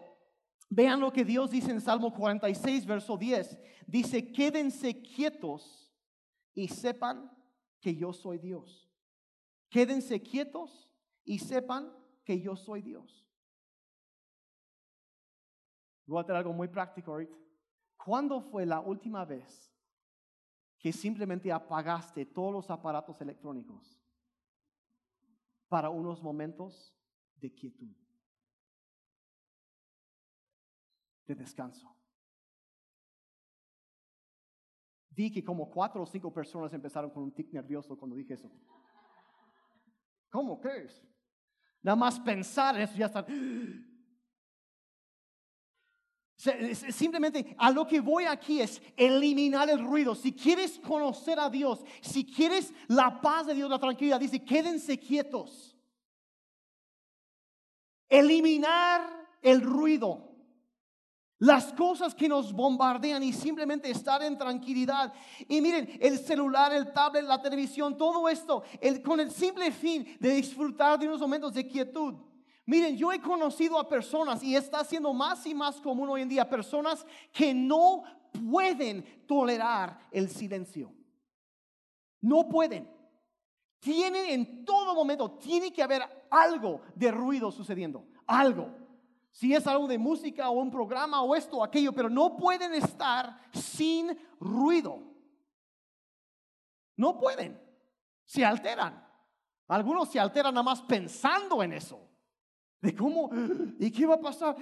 vean 0.69 0.99
lo 0.99 1.13
que 1.13 1.23
Dios 1.23 1.51
dice 1.51 1.71
en 1.71 1.79
Salmo 1.79 2.13
46, 2.13 2.85
verso 2.85 3.15
10. 3.15 3.59
Dice, 3.87 4.31
quédense 4.31 5.01
quietos 5.01 5.93
y 6.53 6.67
sepan 6.67 7.31
que 7.79 7.95
yo 7.95 8.11
soy 8.11 8.39
Dios. 8.39 8.91
Quédense 9.69 10.21
quietos 10.21 10.91
y 11.23 11.39
sepan 11.39 11.93
que 12.23 12.41
yo 12.41 12.55
soy 12.55 12.81
Dios. 12.81 13.25
Voy 16.05 16.17
a 16.17 16.21
hacer 16.21 16.35
algo 16.35 16.53
muy 16.53 16.67
práctico 16.67 17.11
ahorita. 17.11 17.44
¿Cuándo 18.05 18.39
fue 18.39 18.67
la 18.67 18.81
última 18.81 19.25
vez 19.25 19.73
que 20.77 20.93
simplemente 20.93 21.51
apagaste 21.51 22.23
todos 22.23 22.53
los 22.53 22.69
aparatos 22.69 23.19
electrónicos 23.19 23.99
para 25.67 25.89
unos 25.89 26.21
momentos 26.21 26.95
de 27.37 27.51
quietud, 27.51 27.95
de 31.25 31.33
descanso? 31.33 31.97
Vi 35.09 35.31
que 35.31 35.43
como 35.43 35.71
cuatro 35.71 36.03
o 36.03 36.05
cinco 36.05 36.31
personas 36.31 36.71
empezaron 36.73 37.09
con 37.09 37.23
un 37.23 37.33
tic 37.33 37.51
nervioso 37.53 37.97
cuando 37.97 38.15
dije 38.15 38.35
eso. 38.35 38.51
¿Cómo 40.29 40.59
crees? 40.59 41.03
Nada 41.81 41.95
más 41.95 42.19
pensar 42.19 42.75
en 42.75 42.83
eso 42.83 42.95
ya 42.95 43.07
están. 43.07 43.25
Simplemente 46.37 47.55
a 47.57 47.71
lo 47.71 47.87
que 47.87 48.01
voy 48.01 48.25
aquí 48.25 48.59
es 48.59 48.81
eliminar 48.97 49.69
el 49.69 49.83
ruido. 49.83 50.13
Si 50.15 50.33
quieres 50.33 50.79
conocer 50.79 51.39
a 51.39 51.49
Dios, 51.49 51.83
si 52.01 52.25
quieres 52.25 52.73
la 52.87 53.21
paz 53.21 53.47
de 53.47 53.53
Dios, 53.53 53.69
la 53.69 53.79
tranquilidad, 53.79 54.19
dice, 54.19 54.43
quédense 54.43 54.99
quietos. 54.99 55.77
Eliminar 58.09 59.01
el 59.41 59.61
ruido. 59.61 60.35
Las 61.39 61.73
cosas 61.73 62.15
que 62.15 62.29
nos 62.29 62.53
bombardean 62.53 63.21
y 63.23 63.33
simplemente 63.33 63.89
estar 63.89 64.21
en 64.23 64.37
tranquilidad. 64.37 65.13
Y 65.47 65.61
miren, 65.61 65.97
el 66.01 66.17
celular, 66.19 66.73
el 66.73 66.91
tablet, 66.93 67.23
la 67.23 67.41
televisión, 67.41 67.97
todo 67.97 68.27
esto, 68.29 68.63
con 69.03 69.19
el 69.19 69.31
simple 69.31 69.71
fin 69.71 70.17
de 70.19 70.29
disfrutar 70.31 70.97
de 70.99 71.07
unos 71.07 71.19
momentos 71.19 71.53
de 71.53 71.67
quietud. 71.67 72.15
Miren, 72.65 72.97
yo 72.97 73.11
he 73.11 73.21
conocido 73.21 73.77
a 73.79 73.87
personas 73.87 74.41
y 74.41 74.55
está 74.55 74.83
siendo 74.83 75.13
más 75.13 75.45
y 75.45 75.53
más 75.53 75.79
común 75.79 76.09
hoy 76.09 76.23
en 76.23 76.29
día, 76.29 76.49
personas 76.49 77.05
que 77.31 77.53
no 77.53 78.03
pueden 78.49 79.25
tolerar 79.27 79.99
el 80.11 80.29
silencio. 80.29 80.91
No 82.21 82.49
pueden. 82.49 82.89
Tienen 83.79 84.31
en 84.31 84.65
todo 84.65 84.95
momento, 84.95 85.31
tiene 85.37 85.71
que 85.71 85.83
haber 85.83 86.27
algo 86.31 86.81
de 86.95 87.11
ruido 87.11 87.51
sucediendo, 87.51 88.07
algo. 88.25 88.71
Si 89.31 89.53
es 89.53 89.67
algo 89.67 89.85
de 89.85 89.99
música 89.99 90.49
o 90.49 90.53
un 90.53 90.71
programa 90.71 91.21
o 91.21 91.35
esto 91.35 91.57
o 91.57 91.63
aquello, 91.63 91.93
pero 91.93 92.09
no 92.09 92.35
pueden 92.35 92.73
estar 92.73 93.37
sin 93.53 94.17
ruido. 94.39 95.03
No 96.95 97.19
pueden. 97.19 97.61
Se 98.23 98.43
alteran. 98.43 99.05
Algunos 99.67 100.09
se 100.09 100.19
alteran 100.19 100.53
nada 100.53 100.63
más 100.63 100.81
pensando 100.81 101.61
en 101.61 101.73
eso. 101.73 102.14
De 102.81 102.93
cómo, 102.95 103.31
¿y 103.79 103.89
qué 103.89 104.05
va 104.05 104.15
a 104.15 104.19
pasar? 104.19 104.55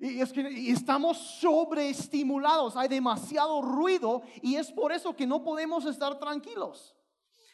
Y 0.00 0.20
es 0.20 0.32
que 0.32 0.70
estamos 0.70 1.16
sobreestimulados, 1.16 2.76
hay 2.76 2.88
demasiado 2.88 3.62
ruido 3.62 4.22
y 4.42 4.56
es 4.56 4.70
por 4.70 4.92
eso 4.92 5.16
que 5.16 5.26
no 5.26 5.42
podemos 5.42 5.86
estar 5.86 6.18
tranquilos 6.18 6.96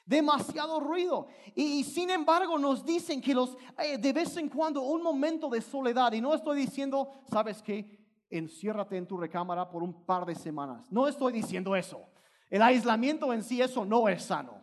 demasiado 0.04 0.80
ruido. 0.80 1.26
Y, 1.54 1.84
sin 1.84 2.10
embargo 2.10 2.58
nos 2.58 2.84
dicen 2.84 3.20
que 3.20 3.34
los, 3.34 3.56
eh, 3.78 3.98
de 3.98 4.12
vez 4.12 4.36
en 4.36 4.48
cuando 4.48 4.82
un 4.82 5.02
momento 5.02 5.48
de 5.48 5.60
soledad, 5.60 6.12
y 6.12 6.20
no 6.20 6.34
estoy 6.34 6.58
diciendo, 6.58 7.10
¿sabes 7.30 7.62
qué? 7.62 7.98
Enciérrate 8.30 8.96
en 8.96 9.06
tu 9.06 9.16
recámara 9.16 9.68
por 9.68 9.82
un 9.82 10.04
par 10.04 10.24
de 10.24 10.34
semanas. 10.34 10.86
No 10.90 11.06
estoy 11.06 11.32
diciendo 11.32 11.76
eso. 11.76 12.00
El 12.48 12.62
aislamiento 12.62 13.32
en 13.32 13.42
sí, 13.42 13.60
eso 13.60 13.84
no 13.84 14.08
es 14.08 14.24
sano. 14.24 14.61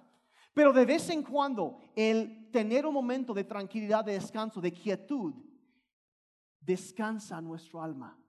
Pero 0.59 0.73
de 0.73 0.85
vez 0.85 1.09
en 1.09 1.23
cuando 1.23 1.79
el 1.95 2.51
tener 2.51 2.85
un 2.85 2.93
momento 2.93 3.33
de 3.33 3.45
tranquilidad, 3.45 4.03
de 4.03 4.11
descanso, 4.11 4.59
de 4.59 4.73
quietud, 4.73 5.33
descansa 6.59 7.39
nuestro 7.39 7.81
alma. 7.81 8.21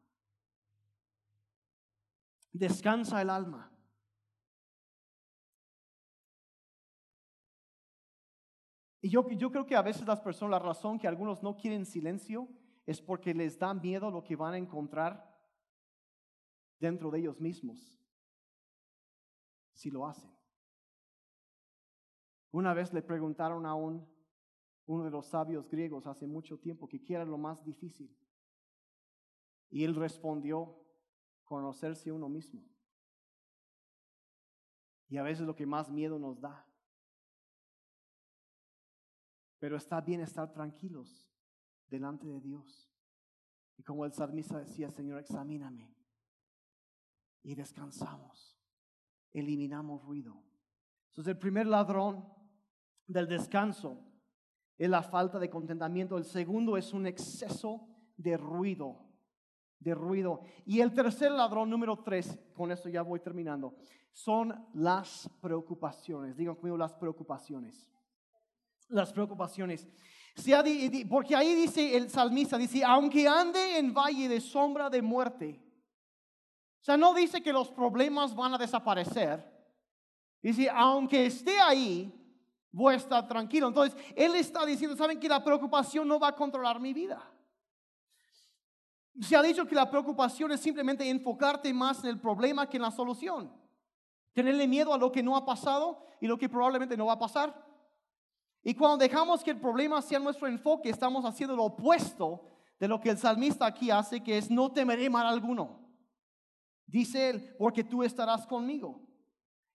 Descansa 2.52 3.20
el 3.20 3.30
alma. 3.30 3.76
Y 9.00 9.10
yo, 9.10 9.28
yo 9.30 9.50
creo 9.50 9.66
que 9.66 9.74
a 9.74 9.82
veces 9.82 10.06
las 10.06 10.20
personas, 10.20 10.52
la 10.52 10.64
razón 10.68 11.00
que 11.00 11.08
algunos 11.08 11.42
no 11.42 11.56
quieren 11.56 11.84
silencio 11.84 12.48
es 12.86 13.02
porque 13.02 13.34
les 13.34 13.58
da 13.58 13.74
miedo 13.74 14.08
lo 14.08 14.22
que 14.22 14.36
van 14.36 14.54
a 14.54 14.58
encontrar 14.58 15.36
dentro 16.78 17.10
de 17.10 17.18
ellos 17.18 17.40
mismos 17.40 17.92
si 19.72 19.90
lo 19.90 20.06
hacen. 20.06 20.39
Una 22.52 22.74
vez 22.74 22.92
le 22.92 23.02
preguntaron 23.02 23.66
a 23.66 23.74
un, 23.74 24.06
uno 24.86 25.04
de 25.04 25.10
los 25.10 25.26
sabios 25.26 25.68
griegos 25.68 26.06
hace 26.06 26.26
mucho 26.26 26.58
tiempo 26.58 26.88
que 26.88 27.02
qué 27.04 27.14
era 27.14 27.24
lo 27.24 27.38
más 27.38 27.64
difícil. 27.64 28.16
Y 29.70 29.84
él 29.84 29.94
respondió, 29.94 30.76
conocerse 31.44 32.10
uno 32.10 32.28
mismo. 32.28 32.64
Y 35.08 35.16
a 35.16 35.22
veces 35.22 35.46
lo 35.46 35.54
que 35.54 35.66
más 35.66 35.90
miedo 35.90 36.18
nos 36.18 36.40
da 36.40 36.70
pero 39.60 39.76
está 39.76 40.00
bien 40.00 40.22
estar 40.22 40.50
tranquilos 40.52 41.30
delante 41.88 42.26
de 42.26 42.40
Dios. 42.40 42.90
Y 43.76 43.82
como 43.82 44.04
el 44.04 44.12
salmista 44.12 44.58
decía, 44.58 44.90
Señor, 44.90 45.20
examíname. 45.20 45.94
Y 47.42 47.54
descansamos. 47.54 48.58
Eliminamos 49.32 50.02
ruido. 50.02 50.42
Entonces 51.10 51.32
el 51.32 51.38
primer 51.38 51.66
ladrón 51.66 52.26
del 53.12 53.26
descanso 53.28 53.98
es 54.78 54.88
la 54.88 55.02
falta 55.02 55.38
de 55.38 55.50
contentamiento. 55.50 56.16
El 56.16 56.24
segundo 56.24 56.76
es 56.76 56.92
un 56.92 57.06
exceso 57.06 57.88
de 58.16 58.36
ruido. 58.36 59.06
De 59.78 59.94
ruido. 59.94 60.42
Y 60.66 60.80
el 60.80 60.92
tercer 60.92 61.32
ladrón, 61.32 61.70
número 61.70 62.02
tres, 62.02 62.38
con 62.54 62.70
esto 62.70 62.88
ya 62.88 63.02
voy 63.02 63.20
terminando, 63.20 63.76
son 64.12 64.66
las 64.74 65.30
preocupaciones. 65.40 66.36
Digan 66.36 66.54
conmigo 66.54 66.76
las 66.76 66.94
preocupaciones 66.94 67.90
las 68.90 69.12
preocupaciones. 69.12 69.88
Porque 71.08 71.36
ahí 71.36 71.54
dice 71.54 71.96
el 71.96 72.10
salmista, 72.10 72.56
dice, 72.56 72.84
aunque 72.84 73.26
ande 73.26 73.78
en 73.78 73.92
valle 73.92 74.28
de 74.28 74.40
sombra 74.40 74.88
de 74.90 75.02
muerte. 75.02 75.60
O 76.80 76.84
sea, 76.84 76.96
no 76.96 77.12
dice 77.14 77.42
que 77.42 77.52
los 77.52 77.70
problemas 77.70 78.34
van 78.34 78.54
a 78.54 78.58
desaparecer. 78.58 79.44
Dice, 80.42 80.70
aunque 80.70 81.26
esté 81.26 81.58
ahí, 81.60 82.19
voy 82.72 82.94
a 82.94 82.96
estar 82.96 83.26
tranquilo. 83.26 83.68
Entonces, 83.68 83.96
él 84.14 84.34
está 84.34 84.64
diciendo, 84.64 84.96
¿saben 84.96 85.18
que 85.18 85.28
la 85.28 85.42
preocupación 85.42 86.06
no 86.06 86.18
va 86.18 86.28
a 86.28 86.36
controlar 86.36 86.80
mi 86.80 86.92
vida? 86.92 87.22
Se 89.20 89.36
ha 89.36 89.42
dicho 89.42 89.66
que 89.66 89.74
la 89.74 89.90
preocupación 89.90 90.52
es 90.52 90.60
simplemente 90.60 91.08
enfocarte 91.08 91.72
más 91.74 92.02
en 92.04 92.10
el 92.10 92.20
problema 92.20 92.68
que 92.68 92.76
en 92.76 92.82
la 92.82 92.90
solución. 92.90 93.52
Tenerle 94.32 94.66
miedo 94.68 94.94
a 94.94 94.98
lo 94.98 95.10
que 95.10 95.22
no 95.22 95.36
ha 95.36 95.44
pasado 95.44 96.06
y 96.20 96.26
lo 96.26 96.38
que 96.38 96.48
probablemente 96.48 96.96
no 96.96 97.06
va 97.06 97.14
a 97.14 97.18
pasar. 97.18 97.68
Y 98.62 98.74
cuando 98.74 98.98
dejamos 98.98 99.42
que 99.42 99.50
el 99.50 99.60
problema 99.60 100.00
sea 100.02 100.18
nuestro 100.18 100.46
enfoque, 100.46 100.90
estamos 100.90 101.24
haciendo 101.24 101.56
lo 101.56 101.64
opuesto 101.64 102.46
de 102.78 102.88
lo 102.88 103.00
que 103.00 103.10
el 103.10 103.18
salmista 103.18 103.66
aquí 103.66 103.90
hace, 103.90 104.22
que 104.22 104.38
es 104.38 104.50
no 104.50 104.72
temeré 104.72 105.10
mal 105.10 105.26
alguno. 105.26 105.80
Dice 106.86 107.30
él, 107.30 107.54
porque 107.58 107.84
tú 107.84 108.02
estarás 108.02 108.46
conmigo. 108.46 109.09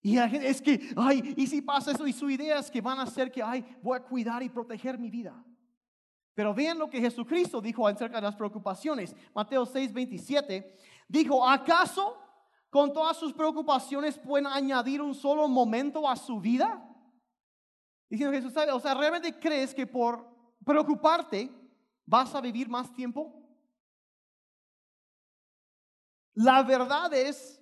Y 0.06 0.20
es 0.20 0.62
que, 0.62 0.94
ay, 0.96 1.34
y 1.36 1.48
si 1.48 1.64
pasa 1.64 1.90
eso, 1.90 2.06
y 2.06 2.14
su 2.14 2.30
idea 2.30 2.60
es 2.60 2.70
que 2.70 2.80
van 2.80 3.00
a 3.00 3.04
hacer 3.04 3.32
que, 3.32 3.42
ay, 3.42 3.66
voy 3.82 3.98
a 3.98 4.04
cuidar 4.04 4.44
y 4.44 4.50
proteger 4.50 5.00
mi 5.00 5.10
vida. 5.10 5.44
Pero 6.36 6.54
vean 6.54 6.78
lo 6.78 6.88
que 6.88 7.02
Jesucristo 7.02 7.60
dijo 7.60 7.88
acerca 7.88 8.18
de 8.18 8.22
las 8.22 8.36
preocupaciones. 8.36 9.16
Mateo 9.34 9.66
6, 9.66 9.92
27, 9.92 10.78
dijo, 11.08 11.44
¿acaso 11.50 12.16
con 12.70 12.94
todas 12.94 13.18
sus 13.18 13.34
preocupaciones 13.34 14.20
pueden 14.20 14.46
añadir 14.46 15.02
un 15.02 15.16
solo 15.16 15.48
momento 15.48 16.08
a 16.08 16.16
su 16.16 16.40
vida? 16.40 16.88
Diciendo 18.08 18.32
Jesús, 18.32 18.54
o 18.74 18.80
sea, 18.80 18.94
¿realmente 18.94 19.40
crees 19.40 19.74
que 19.74 19.88
por 19.88 20.24
preocuparte 20.64 21.50
vas 22.06 22.36
a 22.36 22.42
vivir 22.42 22.70
más 22.70 22.94
tiempo? 22.94 23.42
La 26.36 26.62
verdad 26.62 27.12
es 27.12 27.60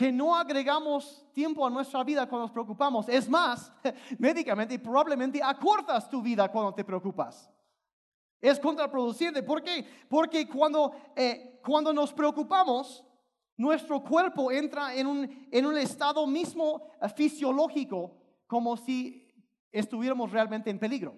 que 0.00 0.10
no 0.10 0.34
agregamos 0.34 1.22
tiempo 1.34 1.66
a 1.66 1.68
nuestra 1.68 2.02
vida 2.02 2.26
cuando 2.26 2.46
nos 2.46 2.52
preocupamos. 2.52 3.06
Es 3.06 3.28
más, 3.28 3.70
médicamente 4.18 4.78
probablemente 4.78 5.42
acortas 5.42 6.08
tu 6.08 6.22
vida 6.22 6.50
cuando 6.50 6.72
te 6.72 6.82
preocupas. 6.82 7.50
Es 8.40 8.58
contraproducente. 8.58 9.42
¿Por 9.42 9.62
qué? 9.62 9.86
Porque 10.08 10.48
cuando, 10.48 10.94
eh, 11.14 11.60
cuando 11.62 11.92
nos 11.92 12.14
preocupamos, 12.14 13.04
nuestro 13.58 14.02
cuerpo 14.02 14.50
entra 14.50 14.94
en 14.94 15.06
un, 15.06 15.48
en 15.50 15.66
un 15.66 15.76
estado 15.76 16.26
mismo 16.26 16.80
fisiológico, 17.14 18.16
como 18.46 18.78
si 18.78 19.30
estuviéramos 19.70 20.32
realmente 20.32 20.70
en 20.70 20.78
peligro. 20.78 21.14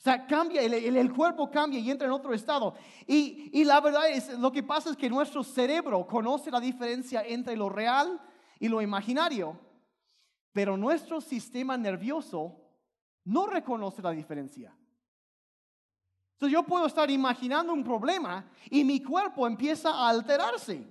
O 0.00 0.02
sea, 0.02 0.26
cambia, 0.26 0.62
el, 0.62 1.12
cuerpo 1.12 1.50
cambia 1.50 1.78
y 1.78 1.90
entra 1.90 2.06
en 2.06 2.14
otro 2.14 2.32
estado. 2.32 2.74
Y, 3.06 3.50
y, 3.52 3.64
la 3.64 3.82
verdad 3.82 4.08
es, 4.08 4.30
lo 4.38 4.50
que 4.50 4.62
pasa 4.62 4.88
es 4.88 4.96
que 4.96 5.10
nuestro 5.10 5.44
cerebro 5.44 6.06
conoce 6.06 6.50
la 6.50 6.58
diferencia 6.58 7.22
entre 7.22 7.54
lo 7.54 7.68
real 7.68 8.18
y 8.58 8.68
lo 8.68 8.80
imaginario, 8.80 9.60
pero 10.52 10.78
nuestro 10.78 11.20
sistema 11.20 11.76
nervioso 11.76 12.56
no 13.24 13.46
reconoce 13.46 14.00
la 14.00 14.12
diferencia. 14.12 14.74
Entonces 16.32 16.54
yo 16.54 16.62
puedo 16.62 16.86
estar 16.86 17.10
imaginando 17.10 17.74
un 17.74 17.84
problema 17.84 18.50
y 18.70 18.82
mi 18.82 19.02
cuerpo 19.02 19.46
empieza 19.46 19.90
a 19.90 20.08
alterarse. 20.08 20.82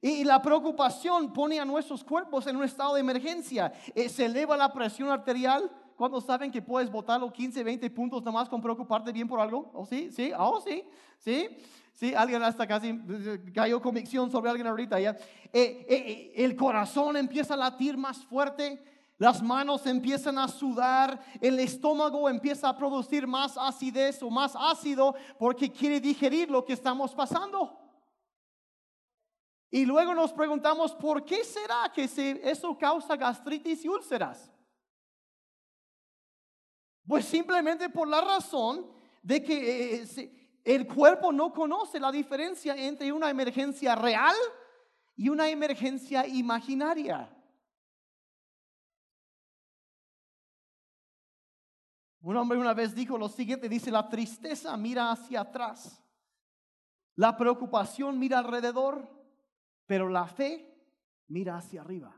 Y 0.00 0.24
la 0.24 0.40
preocupación 0.40 1.34
pone 1.34 1.60
a 1.60 1.66
nuestros 1.66 2.02
cuerpos 2.02 2.46
en 2.46 2.56
un 2.56 2.64
estado 2.64 2.94
de 2.94 3.00
emergencia. 3.00 3.70
Eh, 3.94 4.08
se 4.08 4.24
eleva 4.24 4.56
la 4.56 4.72
presión 4.72 5.10
arterial 5.10 5.70
cuando 5.98 6.20
saben 6.20 6.52
que 6.52 6.62
puedes 6.62 6.88
botarlo 6.88 7.32
15, 7.32 7.64
20 7.64 7.90
puntos 7.90 8.22
nomás 8.22 8.48
con 8.48 8.62
preocuparte 8.62 9.10
bien 9.10 9.26
por 9.26 9.40
algo. 9.40 9.68
¿Oh, 9.74 9.84
sí? 9.84 10.12
¿Sí? 10.12 10.30
¿Oh, 10.38 10.60
sí? 10.60 10.84
¿Sí? 11.18 11.48
Sí, 11.92 12.14
alguien 12.14 12.40
hasta 12.40 12.68
casi 12.68 12.90
eh, 12.90 13.42
cayó 13.52 13.82
convicción 13.82 14.30
sobre 14.30 14.48
alguien 14.48 14.68
ahorita 14.68 15.00
ya. 15.00 15.16
Eh, 15.52 16.32
el 16.36 16.54
corazón 16.54 17.16
empieza 17.16 17.54
a 17.54 17.56
latir 17.56 17.96
más 17.96 18.24
fuerte, 18.26 18.80
las 19.18 19.42
manos 19.42 19.86
empiezan 19.86 20.38
a 20.38 20.46
sudar, 20.46 21.20
el 21.40 21.58
estómago 21.58 22.28
empieza 22.28 22.68
a 22.68 22.76
producir 22.76 23.26
más 23.26 23.58
acidez 23.58 24.22
o 24.22 24.30
más 24.30 24.54
ácido 24.56 25.16
porque 25.36 25.72
quiere 25.72 26.00
digerir 26.00 26.48
lo 26.48 26.64
que 26.64 26.74
estamos 26.74 27.12
pasando. 27.12 27.76
Y 29.68 29.84
luego 29.84 30.14
nos 30.14 30.32
preguntamos, 30.32 30.94
¿por 30.94 31.24
qué 31.24 31.42
será 31.42 31.90
que 31.92 32.04
eso 32.44 32.78
causa 32.78 33.16
gastritis 33.16 33.84
y 33.84 33.88
úlceras? 33.88 34.52
Pues 37.08 37.24
simplemente 37.24 37.88
por 37.88 38.06
la 38.06 38.20
razón 38.20 38.86
de 39.22 39.42
que 39.42 39.94
eh, 40.02 40.60
El 40.62 40.86
cuerpo 40.86 41.32
no 41.32 41.50
conoce 41.50 41.98
la 41.98 42.12
diferencia 42.12 42.76
entre 42.76 43.10
una 43.10 43.30
emergencia 43.30 43.94
real 43.94 44.36
y 45.16 45.30
una 45.30 45.48
emergencia 45.48 46.26
imaginaria. 46.26 47.34
Un 52.20 52.36
hombre 52.36 52.58
una 52.58 52.74
vez 52.74 52.94
dijo 52.94 53.16
lo 53.16 53.30
siguiente, 53.30 53.70
dice, 53.70 53.90
la 53.90 54.06
tristeza 54.10 54.76
mira 54.76 55.10
hacia 55.10 55.40
atrás, 55.40 56.04
la 57.14 57.34
preocupación 57.38 58.18
mira 58.18 58.40
alrededor, 58.40 59.08
pero 59.86 60.10
la 60.10 60.26
fe 60.26 60.70
mira 61.28 61.56
hacia 61.56 61.80
arriba. 61.80 62.17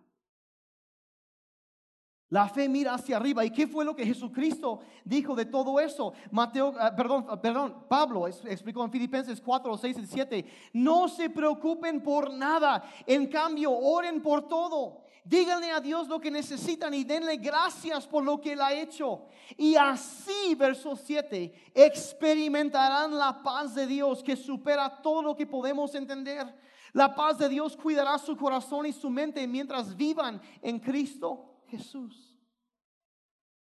La 2.30 2.48
fe 2.48 2.68
mira 2.68 2.94
hacia 2.94 3.16
arriba. 3.16 3.44
¿Y 3.44 3.50
qué 3.50 3.66
fue 3.66 3.84
lo 3.84 3.94
que 3.94 4.06
Jesucristo 4.06 4.80
dijo 5.04 5.34
de 5.34 5.46
todo 5.46 5.80
eso? 5.80 6.12
Mateo, 6.30 6.72
ah, 6.78 6.94
perdón, 6.94 7.26
ah, 7.28 7.40
perdón, 7.40 7.84
Pablo 7.88 8.28
explicó 8.28 8.84
en 8.84 8.92
Filipenses 8.92 9.40
4, 9.40 9.76
6 9.76 9.98
y 9.98 10.06
7. 10.06 10.44
No 10.72 11.08
se 11.08 11.28
preocupen 11.28 12.00
por 12.00 12.32
nada. 12.32 12.84
En 13.04 13.26
cambio, 13.26 13.72
oren 13.72 14.22
por 14.22 14.46
todo. 14.46 15.02
Díganle 15.24 15.72
a 15.72 15.80
Dios 15.80 16.06
lo 16.06 16.20
que 16.20 16.30
necesitan 16.30 16.94
y 16.94 17.02
denle 17.02 17.36
gracias 17.36 18.06
por 18.06 18.22
lo 18.22 18.40
que 18.40 18.52
Él 18.52 18.60
ha 18.60 18.72
hecho. 18.72 19.26
Y 19.56 19.74
así, 19.74 20.54
verso 20.54 20.94
7, 20.94 21.72
experimentarán 21.74 23.18
la 23.18 23.42
paz 23.42 23.74
de 23.74 23.88
Dios 23.88 24.22
que 24.22 24.36
supera 24.36 25.02
todo 25.02 25.20
lo 25.20 25.34
que 25.34 25.46
podemos 25.46 25.96
entender. 25.96 26.46
La 26.92 27.12
paz 27.14 27.38
de 27.38 27.48
Dios 27.48 27.76
cuidará 27.76 28.18
su 28.18 28.36
corazón 28.36 28.86
y 28.86 28.92
su 28.92 29.10
mente 29.10 29.46
mientras 29.48 29.96
vivan 29.96 30.40
en 30.62 30.78
Cristo 30.78 31.49
Jesús. 31.70 32.36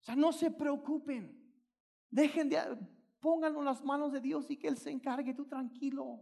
O 0.01 0.05
sea, 0.05 0.15
no 0.15 0.33
se 0.33 0.51
preocupen. 0.51 1.43
Dejen 2.11 2.49
de, 2.49 2.59
pónganlo 3.21 3.61
en 3.61 3.65
las 3.65 3.83
manos 3.83 4.13
de 4.13 4.21
Dios 4.21 4.51
y 4.51 4.57
que 4.57 4.69
Él 4.69 4.77
se 4.77 4.91
encargue. 4.91 5.35
Tú 5.35 5.47
tranquilo. 5.47 6.21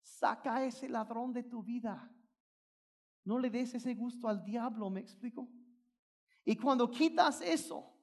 Saca 0.00 0.56
a 0.56 0.64
ese 0.64 0.88
ladrón 0.88 1.32
de 1.32 1.42
tu 1.42 1.62
vida. 1.62 2.10
No 3.24 3.38
le 3.38 3.50
des 3.50 3.74
ese 3.74 3.94
gusto 3.94 4.26
al 4.26 4.42
diablo, 4.44 4.90
¿me 4.90 5.00
explico? 5.00 5.48
Y 6.44 6.56
cuando 6.56 6.90
quitas 6.90 7.40
eso, 7.40 7.94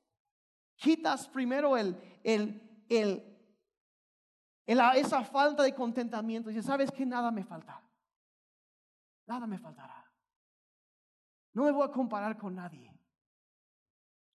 quitas 0.78 1.28
primero 1.28 1.76
el, 1.76 1.98
el, 2.24 2.86
el, 2.88 4.80
esa 4.96 5.24
falta 5.24 5.64
de 5.64 5.74
contentamiento. 5.74 6.50
Y 6.50 6.62
sabes 6.62 6.92
que 6.92 7.06
nada 7.06 7.32
me 7.32 7.44
falta. 7.44 7.82
Nada 9.28 9.46
me 9.46 9.58
faltará. 9.58 9.99
No 11.54 11.64
me 11.64 11.72
voy 11.72 11.88
a 11.88 11.92
comparar 11.92 12.38
con 12.38 12.56
nadie. 12.56 12.94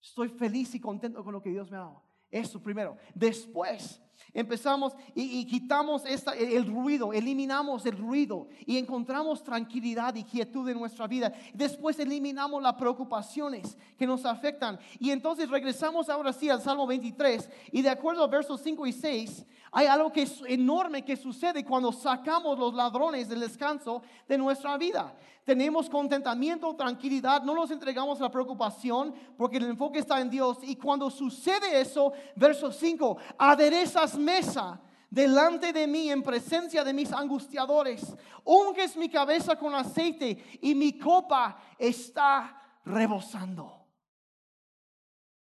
Estoy 0.02 0.28
feliz 0.28 0.74
y 0.74 0.80
contento 0.80 1.24
con 1.24 1.32
lo 1.32 1.40
que 1.40 1.50
Dios 1.50 1.70
me 1.70 1.76
ha 1.76 1.80
dado. 1.80 2.02
Eso 2.30 2.60
primero. 2.60 2.96
Después 3.14 4.02
empezamos 4.32 4.94
y, 5.14 5.44
quitamos 5.46 6.04
esta, 6.04 6.32
el 6.32 6.66
ruido, 6.66 7.12
eliminamos 7.12 7.86
el 7.86 7.96
ruido 7.96 8.48
y 8.66 8.78
encontramos 8.78 9.42
tranquilidad 9.42 10.14
y 10.14 10.24
quietud 10.24 10.68
en 10.68 10.78
nuestra 10.78 11.06
vida. 11.06 11.32
Después 11.52 11.98
eliminamos 11.98 12.62
las 12.62 12.74
preocupaciones 12.74 13.76
que 13.96 14.06
nos 14.06 14.24
afectan. 14.24 14.78
Y 14.98 15.10
entonces 15.10 15.48
regresamos 15.48 16.08
ahora 16.08 16.32
sí 16.32 16.50
al 16.50 16.60
Salmo 16.60 16.86
23 16.86 17.50
y 17.72 17.82
de 17.82 17.90
acuerdo 17.90 18.24
a 18.24 18.28
versos 18.28 18.60
5 18.62 18.86
y 18.86 18.92
6, 18.92 19.46
hay 19.76 19.86
algo 19.86 20.12
que 20.12 20.22
es 20.22 20.40
enorme 20.46 21.04
que 21.04 21.16
sucede 21.16 21.64
cuando 21.64 21.90
sacamos 21.90 22.56
los 22.58 22.74
ladrones 22.74 23.28
del 23.28 23.40
descanso 23.40 24.02
de 24.28 24.38
nuestra 24.38 24.78
vida. 24.78 25.12
Tenemos 25.44 25.90
contentamiento, 25.90 26.74
tranquilidad, 26.74 27.42
no 27.42 27.54
nos 27.54 27.70
entregamos 27.70 28.18
la 28.18 28.30
preocupación 28.30 29.14
porque 29.36 29.58
el 29.58 29.64
enfoque 29.64 29.98
está 29.98 30.18
en 30.20 30.30
Dios. 30.30 30.58
Y 30.62 30.76
cuando 30.76 31.10
sucede 31.10 31.80
eso, 31.80 32.12
verso 32.34 32.72
5, 32.72 33.18
aderezas 33.36 34.13
mesa 34.16 34.80
delante 35.10 35.72
de 35.72 35.86
mí 35.86 36.10
en 36.10 36.22
presencia 36.22 36.82
de 36.82 36.92
mis 36.92 37.12
angustiadores. 37.12 38.14
Unges 38.44 38.96
mi 38.96 39.08
cabeza 39.08 39.56
con 39.56 39.74
aceite 39.74 40.58
y 40.60 40.74
mi 40.74 40.98
copa 40.98 41.56
está 41.78 42.80
rebosando. 42.84 43.86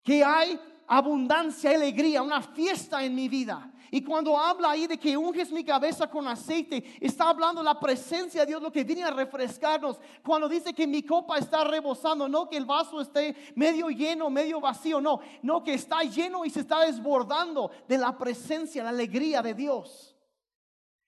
Que 0.04 0.24
hay 0.24 0.60
abundancia, 0.88 1.70
alegría, 1.70 2.24
una 2.24 2.42
fiesta 2.42 3.04
en 3.04 3.14
mi 3.14 3.30
vida. 3.30 3.72
Y 3.92 4.04
cuando 4.04 4.38
habla 4.38 4.72
ahí 4.72 4.88
de 4.88 4.98
que 4.98 5.18
unges 5.18 5.52
mi 5.52 5.64
cabeza 5.64 6.10
con 6.10 6.28
aceite, 6.28 6.84
está 7.00 7.30
hablando 7.30 7.64
la 7.64 7.80
presencia 7.80 8.42
de 8.42 8.48
Dios, 8.48 8.62
lo 8.62 8.72
que 8.72 8.84
viene 8.84 9.04
a 9.04 9.12
refrescarnos. 9.12 10.00
Cuando 10.24 10.48
dice 10.48 10.74
que 10.74 10.86
mi 10.86 11.04
copa 11.04 11.38
está 11.38 11.64
rebosando, 11.64 12.28
no 12.28 12.50
que 12.50 12.58
el 12.58 12.66
vaso 12.66 13.02
esté 13.02 13.36
medio 13.56 13.90
lleno, 13.90 14.30
medio 14.30 14.60
vacío, 14.62 15.02
no, 15.02 15.20
no 15.42 15.64
que 15.64 15.74
está 15.74 16.04
lleno 16.04 16.46
y 16.46 16.50
se 16.50 16.62
está 16.62 16.82
desbordando 16.82 17.72
de 17.88 17.98
la 17.98 18.18
presencia, 18.18 18.84
la 18.84 18.90
alegría 18.90 19.42
de 19.42 19.54
Dios. 19.54 20.16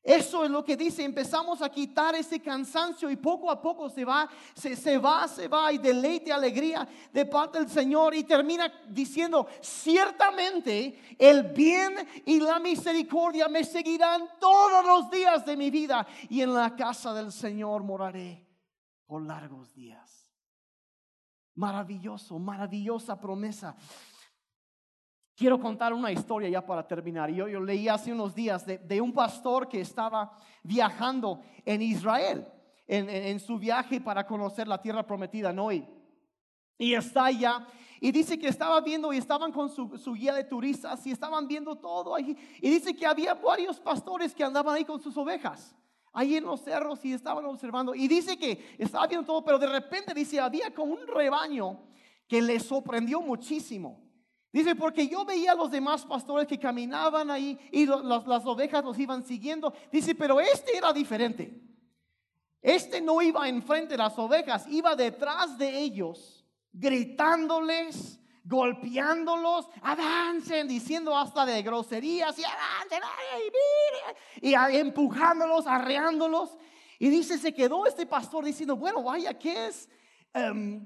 Eso 0.03 0.43
es 0.43 0.49
lo 0.49 0.65
que 0.65 0.75
dice, 0.75 1.03
empezamos 1.03 1.61
a 1.61 1.69
quitar 1.69 2.15
ese 2.15 2.39
cansancio 2.39 3.11
y 3.11 3.15
poco 3.17 3.51
a 3.51 3.61
poco 3.61 3.87
se 3.87 4.03
va, 4.03 4.27
se, 4.55 4.97
va, 4.97 5.27
se 5.27 5.47
va 5.47 5.71
y 5.71 5.77
deleite, 5.77 6.31
alegría 6.31 6.87
de 7.13 7.23
parte 7.27 7.59
del 7.59 7.69
Señor 7.69 8.15
y 8.15 8.23
termina 8.23 8.71
diciendo, 8.89 9.45
ciertamente 9.61 11.15
el 11.19 11.43
bien 11.43 11.93
y 12.25 12.39
la 12.39 12.57
misericordia 12.59 13.47
me 13.47 13.63
seguirán 13.63 14.27
todos 14.39 14.83
los 14.83 15.11
días 15.11 15.45
de 15.45 15.55
mi 15.55 15.69
vida 15.69 16.07
y 16.29 16.41
en 16.41 16.55
la 16.55 16.75
casa 16.75 17.13
del 17.13 17.31
Señor 17.31 17.83
moraré 17.83 18.43
por 19.05 19.21
largos 19.21 19.71
días. 19.75 20.31
Maravilloso, 21.53 22.39
maravillosa 22.39 23.19
promesa. 23.19 23.75
Quiero 25.41 25.59
contar 25.59 25.91
una 25.91 26.11
historia 26.11 26.49
ya 26.49 26.63
para 26.63 26.85
terminar. 26.87 27.31
Yo, 27.31 27.47
yo 27.47 27.59
leí 27.59 27.87
hace 27.87 28.13
unos 28.13 28.35
días 28.35 28.63
de, 28.63 29.01
un 29.01 29.11
pastor 29.11 29.67
que 29.67 29.81
estaba 29.81 30.37
viajando 30.61 31.41
en 31.65 31.81
Israel, 31.81 32.47
en, 32.85 33.39
su 33.39 33.57
viaje 33.57 33.99
para 33.99 34.27
conocer 34.27 34.67
la 34.67 34.79
tierra 34.79 35.01
prometida, 35.01 35.51
¿no? 35.51 35.71
Y, 35.71 35.83
está 36.77 37.25
allá. 37.25 37.65
Y 37.99 38.11
dice 38.11 38.37
que 38.37 38.49
estaba 38.49 38.81
viendo 38.81 39.11
y 39.11 39.17
estaban 39.17 39.51
con 39.51 39.67
su, 39.67 39.97
su, 39.97 40.13
guía 40.13 40.35
de 40.35 40.43
turistas 40.43 41.07
y 41.07 41.11
estaban 41.11 41.47
viendo 41.47 41.75
todo 41.75 42.13
ahí. 42.13 42.37
Y 42.61 42.69
dice 42.69 42.95
que 42.95 43.07
había 43.07 43.33
varios 43.33 43.79
pastores 43.79 44.35
que 44.35 44.43
andaban 44.43 44.75
ahí 44.75 44.85
con 44.85 45.01
sus 45.01 45.17
ovejas, 45.17 45.75
ahí 46.13 46.35
en 46.35 46.43
los 46.43 46.61
cerros 46.61 47.03
y 47.03 47.13
estaban 47.13 47.45
observando. 47.45 47.95
Y 47.95 48.07
dice 48.07 48.37
que 48.37 48.75
estaba 48.77 49.07
viendo 49.07 49.25
todo, 49.25 49.43
pero 49.43 49.57
de 49.57 49.65
repente 49.65 50.13
dice, 50.13 50.39
había 50.39 50.71
como 50.71 50.93
un 50.93 51.07
rebaño 51.07 51.79
que 52.27 52.43
le 52.43 52.59
sorprendió 52.59 53.21
muchísimo. 53.21 54.10
Dice, 54.51 54.75
porque 54.75 55.07
yo 55.07 55.23
veía 55.23 55.53
a 55.53 55.55
los 55.55 55.71
demás 55.71 56.05
pastores 56.05 56.45
que 56.45 56.59
caminaban 56.59 57.31
ahí 57.31 57.57
y 57.71 57.85
las, 57.85 58.45
ovejas 58.45 58.83
los 58.83 58.99
iban 58.99 59.23
siguiendo. 59.23 59.73
Dice, 59.91 60.13
pero 60.13 60.41
este 60.41 60.75
era 60.75 60.91
diferente. 60.91 61.61
Este 62.61 63.01
no 63.01 63.21
iba 63.21 63.47
enfrente 63.47 63.93
de 63.93 63.97
las 63.97 64.17
ovejas, 64.19 64.67
iba 64.67 64.95
detrás 64.95 65.57
de 65.57 65.79
ellos, 65.79 66.45
gritándoles, 66.73 68.19
golpeándolos, 68.43 69.67
avancen, 69.81 70.67
diciendo 70.67 71.17
hasta 71.17 71.45
de 71.45 71.61
groserías 71.63 72.37
y 72.37 72.43
avancen, 72.43 73.01
y, 74.41 74.53
empujándolos, 74.77 75.65
arreándolos. 75.65 76.57
Y 76.99 77.09
dice, 77.09 77.37
se 77.39 77.53
quedó 77.53 77.85
este 77.87 78.05
pastor 78.05 78.43
diciendo, 78.43 78.75
bueno, 78.75 79.01
vaya, 79.01 79.33
¿qué 79.33 79.67
es? 79.67 79.89
Em, 80.33 80.85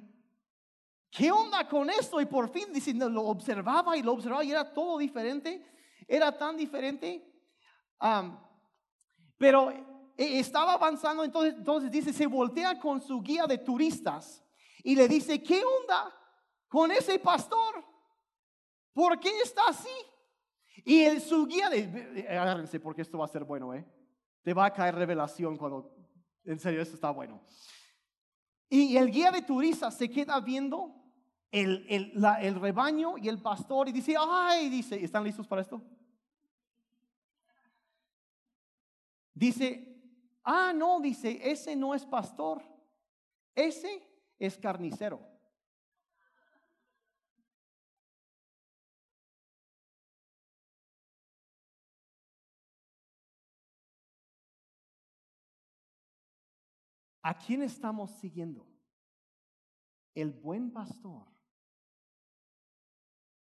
¿qué 1.15 1.31
onda 1.31 1.67
con 1.67 1.89
esto? 1.89 2.19
Y 2.19 2.25
por 2.25 2.49
fin 2.49 2.71
diciendo, 2.73 3.09
lo 3.09 3.23
observaba 3.23 3.95
y 3.95 4.03
lo 4.03 4.13
observaba 4.13 4.43
y 4.43 4.51
era 4.51 4.73
todo 4.73 4.97
diferente, 4.97 5.65
era 6.07 6.37
tan 6.37 6.57
diferente. 6.57 7.25
pero 9.37 9.71
e, 10.17 10.39
estaba 10.39 10.73
avanzando, 10.73 11.23
entonces, 11.23 11.55
entonces 11.55 11.89
dice, 11.89 12.11
se 12.11 12.27
voltea 12.27 12.79
con 12.79 13.01
su 13.01 13.21
guía 13.21 13.45
de 13.47 13.57
turistas 13.57 14.43
y 14.83 14.95
le 14.95 15.07
dice, 15.07 15.41
¿qué 15.41 15.61
onda 15.63 16.13
con 16.67 16.91
ese 16.91 17.17
pastor? 17.19 17.83
¿Por 18.93 19.19
qué 19.19 19.29
está 19.39 19.69
así? 19.69 19.89
Y 20.83 21.01
el, 21.03 21.21
su 21.21 21.45
guía 21.45 21.69
de, 21.69 22.27
agárrense 22.29 22.79
porque 22.79 23.01
esto 23.01 23.17
va 23.17 23.25
a 23.25 23.29
ser 23.29 23.43
bueno, 23.43 23.73
¿eh? 23.73 23.85
Te 24.43 24.53
va 24.53 24.65
a 24.65 24.73
caer 24.73 24.95
revelación 24.95 25.57
cuando, 25.57 25.95
en 26.43 26.59
serio, 26.59 26.81
esto 26.81 26.95
está 26.95 27.09
bueno. 27.09 27.41
Y 28.69 28.95
el 28.97 29.09
guía 29.09 29.31
de 29.31 29.41
turistas 29.41 29.97
se 29.97 30.09
queda 30.09 30.39
viendo 30.39 31.04
el, 31.55 32.11
el, 32.41 32.59
rebaño 32.59 33.17
y 33.17 33.29
el 33.29 33.41
pastor 33.41 33.87
y 33.87 33.93
dice, 33.93 34.15
ay, 34.19 34.67
dice, 34.67 35.01
¿están 35.01 35.23
listos 35.23 35.47
para 35.47 35.61
esto? 35.61 35.81
Dice, 39.33 39.97
ah, 40.43 40.73
no, 40.75 40.99
dice, 40.99 41.39
ese 41.49 41.73
no 41.77 41.95
es 41.95 42.05
pastor, 42.05 42.61
ese 43.53 44.03
es 44.37 44.57
carnicero. 44.57 45.21
¿A 57.21 57.33
quién 57.37 57.63
estamos 57.63 58.11
siguiendo? 58.19 58.67
¿El 60.13 60.31
buen 60.33 60.69
pastor 60.71 61.34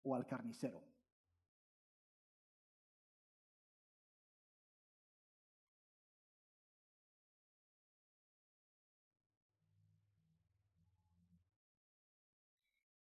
o 0.08 0.16
al 0.16 0.26
carnicero. 0.26 0.82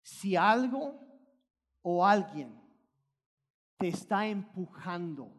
Si 0.03 0.35
algo 0.35 0.99
o 1.83 2.05
alguien 2.05 2.61
te 3.77 3.89
está 3.89 4.27
empujando 4.27 5.38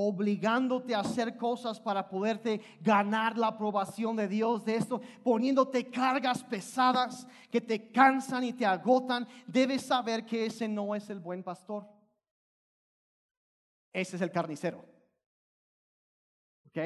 obligándote 0.00 0.94
a 0.94 1.00
hacer 1.00 1.36
cosas 1.36 1.80
para 1.80 2.08
poderte 2.08 2.60
ganar 2.80 3.36
la 3.36 3.48
aprobación 3.48 4.14
de 4.14 4.28
Dios, 4.28 4.64
de 4.64 4.76
esto, 4.76 5.00
poniéndote 5.24 5.90
cargas 5.90 6.44
pesadas 6.44 7.26
que 7.50 7.60
te 7.60 7.90
cansan 7.90 8.44
y 8.44 8.52
te 8.52 8.64
agotan, 8.64 9.26
debes 9.44 9.82
saber 9.82 10.24
que 10.24 10.46
ese 10.46 10.68
no 10.68 10.94
es 10.94 11.10
el 11.10 11.18
buen 11.18 11.42
pastor. 11.42 11.84
Ese 13.92 14.14
es 14.14 14.22
el 14.22 14.30
carnicero. 14.30 14.84
¿Ok? 16.68 16.78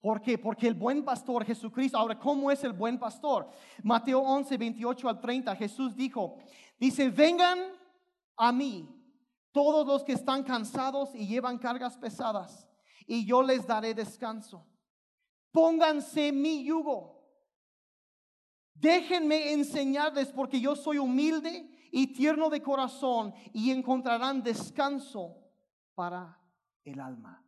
¿Por 0.00 0.22
qué? 0.22 0.38
Porque 0.38 0.68
el 0.68 0.74
buen 0.74 1.04
pastor 1.04 1.44
Jesucristo, 1.44 1.98
ahora, 1.98 2.16
¿cómo 2.16 2.52
es 2.52 2.62
el 2.62 2.72
buen 2.72 3.00
pastor? 3.00 3.50
Mateo 3.82 4.20
11, 4.20 4.56
28 4.58 5.08
al 5.08 5.20
30, 5.20 5.56
Jesús 5.56 5.96
dijo, 5.96 6.38
dice, 6.78 7.08
vengan 7.08 7.58
a 8.36 8.52
mí 8.52 9.01
todos 9.52 9.86
los 9.86 10.02
que 10.02 10.12
están 10.12 10.42
cansados 10.42 11.14
y 11.14 11.26
llevan 11.26 11.58
cargas 11.58 11.96
pesadas, 11.96 12.68
y 13.06 13.24
yo 13.26 13.42
les 13.42 13.66
daré 13.66 13.94
descanso. 13.94 14.66
Pónganse 15.50 16.32
mi 16.32 16.64
yugo. 16.64 17.22
Déjenme 18.74 19.52
enseñarles 19.52 20.32
porque 20.32 20.60
yo 20.60 20.74
soy 20.74 20.98
humilde 20.98 21.68
y 21.92 22.12
tierno 22.12 22.48
de 22.48 22.62
corazón 22.62 23.34
y 23.52 23.70
encontrarán 23.70 24.42
descanso 24.42 25.36
para 25.94 26.40
el 26.84 26.98
alma. 26.98 27.44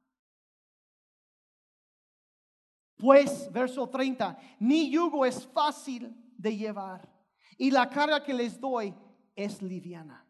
Pues, 2.97 3.51
verso 3.51 3.89
30, 3.89 4.39
mi 4.61 4.91
yugo 4.91 5.25
es 5.27 5.47
fácil 5.47 6.15
de 6.37 6.57
llevar 6.57 7.11
y 7.59 7.71
la 7.71 7.89
carga 7.89 8.23
que 8.23 8.35
les 8.35 8.61
doy 8.61 8.95
es 9.35 9.61
liviana. 9.63 10.24